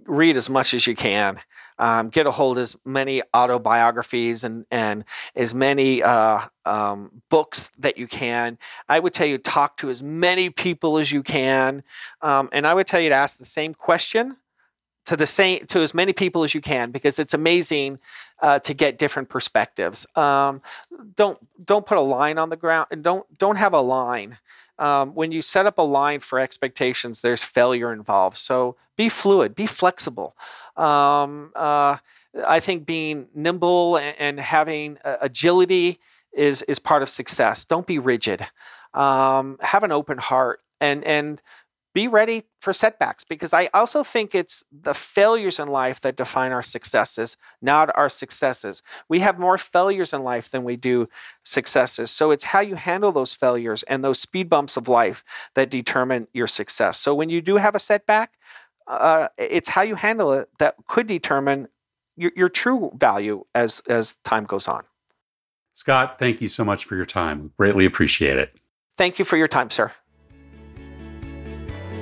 read 0.06 0.38
as 0.38 0.50
much 0.50 0.74
as 0.74 0.88
you 0.88 0.96
can 0.96 1.42
um, 1.80 2.10
get 2.10 2.26
a 2.26 2.32
hold 2.32 2.58
of 2.58 2.64
as 2.64 2.76
many 2.86 3.22
autobiographies 3.34 4.44
and 4.44 4.66
and 4.72 5.04
as 5.36 5.54
many 5.54 6.04
uh, 6.04 6.42
um, 6.66 7.22
books 7.30 7.70
that 7.78 7.98
you 7.98 8.08
can. 8.08 8.58
I 8.90 9.00
would 9.00 9.14
tell 9.14 9.28
you 9.28 9.38
talk 9.38 9.78
to 9.78 9.90
as 9.90 10.02
many 10.04 10.50
people 10.50 10.98
as 10.98 11.12
you 11.12 11.24
can, 11.24 11.84
um, 12.22 12.50
and 12.52 12.66
I 12.66 12.74
would 12.74 12.88
tell 12.88 13.02
you 13.02 13.10
to 13.10 13.16
ask 13.16 13.38
the 13.38 13.46
same 13.46 13.74
question 13.74 14.38
to 15.06 15.18
the 15.18 15.28
same 15.28 15.66
to 15.68 15.80
as 15.80 15.94
many 15.94 16.14
people 16.14 16.44
as 16.44 16.54
you 16.54 16.62
can 16.62 16.92
because 16.92 17.20
it's 17.20 17.34
amazing 17.34 18.00
uh, 18.42 18.60
to 18.60 18.74
get 18.74 18.98
different 18.98 19.30
perspectives. 19.30 20.06
Um, 20.16 20.62
don't 21.16 21.38
don't 21.66 21.86
put 21.86 21.98
a 21.98 22.02
line 22.02 22.38
on 22.38 22.50
the 22.50 22.56
ground 22.56 22.88
and 22.92 23.04
don't 23.04 23.26
don't 23.38 23.58
have 23.58 23.74
a 23.74 23.82
line 23.82 24.38
um, 24.80 25.14
when 25.14 25.32
you 25.32 25.42
set 25.42 25.66
up 25.66 25.78
a 25.78 25.84
line 25.84 26.20
for 26.20 26.40
expectations, 26.40 27.22
there's 27.22 27.44
failure 27.44 27.94
involved. 27.94 28.38
So 28.38 28.76
be 28.98 29.10
fluid, 29.10 29.56
be 29.56 29.68
flexible. 29.68 30.36
Um, 30.76 31.52
uh, 31.56 31.98
I 32.48 32.60
think 32.60 32.86
being 32.86 33.28
nimble 33.36 33.98
and, 33.98 34.16
and 34.18 34.40
having 34.40 34.98
uh, 35.06 35.18
agility 35.22 36.00
is 36.34 36.64
is 36.64 36.80
part 36.80 37.04
of 37.04 37.10
success. 37.10 37.66
Don't 37.66 37.86
be 37.86 38.00
rigid. 38.00 38.46
Um, 38.94 39.58
have 39.62 39.84
an 39.84 39.92
open 39.92 40.18
heart 40.18 40.62
and 40.82 41.04
and 41.04 41.42
be 41.94 42.08
ready 42.08 42.44
for 42.60 42.74
setbacks 42.74 43.24
because 43.24 43.54
I 43.54 43.70
also 43.74 44.04
think 44.04 44.34
it's 44.34 44.64
the 44.72 44.94
failures 44.94 45.60
in 45.60 45.68
life 45.68 46.02
that 46.02 46.16
define 46.16 46.52
our 46.52 46.64
successes, 46.64 47.38
not 47.62 47.96
our 47.96 48.10
successes. 48.10 48.82
We 49.08 49.20
have 49.20 49.38
more 49.38 49.58
failures 49.58 50.12
in 50.12 50.24
life 50.24 50.50
than 50.50 50.64
we 50.64 50.76
do 50.76 51.08
successes. 51.44 52.10
So 52.10 52.32
it's 52.32 52.46
how 52.46 52.62
you 52.62 52.76
handle 52.76 53.12
those 53.12 53.34
failures 53.34 53.84
and 53.84 54.04
those 54.04 54.20
speed 54.20 54.50
bumps 54.50 54.76
of 54.76 54.88
life 54.88 55.24
that 55.54 55.70
determine 55.70 56.28
your 56.34 56.48
success. 56.48 57.00
So 57.00 57.14
when 57.14 57.30
you 57.30 57.42
do 57.42 57.58
have 57.58 57.76
a 57.76 57.80
setback, 57.80 58.34
uh, 58.88 59.28
it's 59.38 59.70
how 59.70 59.82
you 59.82 59.96
handle 59.96 60.34
it 60.34 60.50
that 60.60 60.76
could 60.88 61.08
determine 61.08 61.68
your, 62.18 62.32
your 62.36 62.50
true 62.50 62.92
value 62.96 63.46
as 63.56 63.82
as 63.88 64.18
time 64.24 64.46
goes 64.46 64.68
on. 64.68 64.84
Scott, 65.74 66.18
thank 66.20 66.42
you 66.42 66.50
so 66.50 66.64
much 66.64 66.86
for 66.86 66.96
your 66.96 67.06
time. 67.06 67.52
Greatly 67.58 67.86
appreciate 67.86 68.38
it. 68.38 68.56
Thank 68.98 69.18
you 69.18 69.26
for 69.26 69.38
your 69.38 69.48
time, 69.48 69.72
sir. 69.72 69.92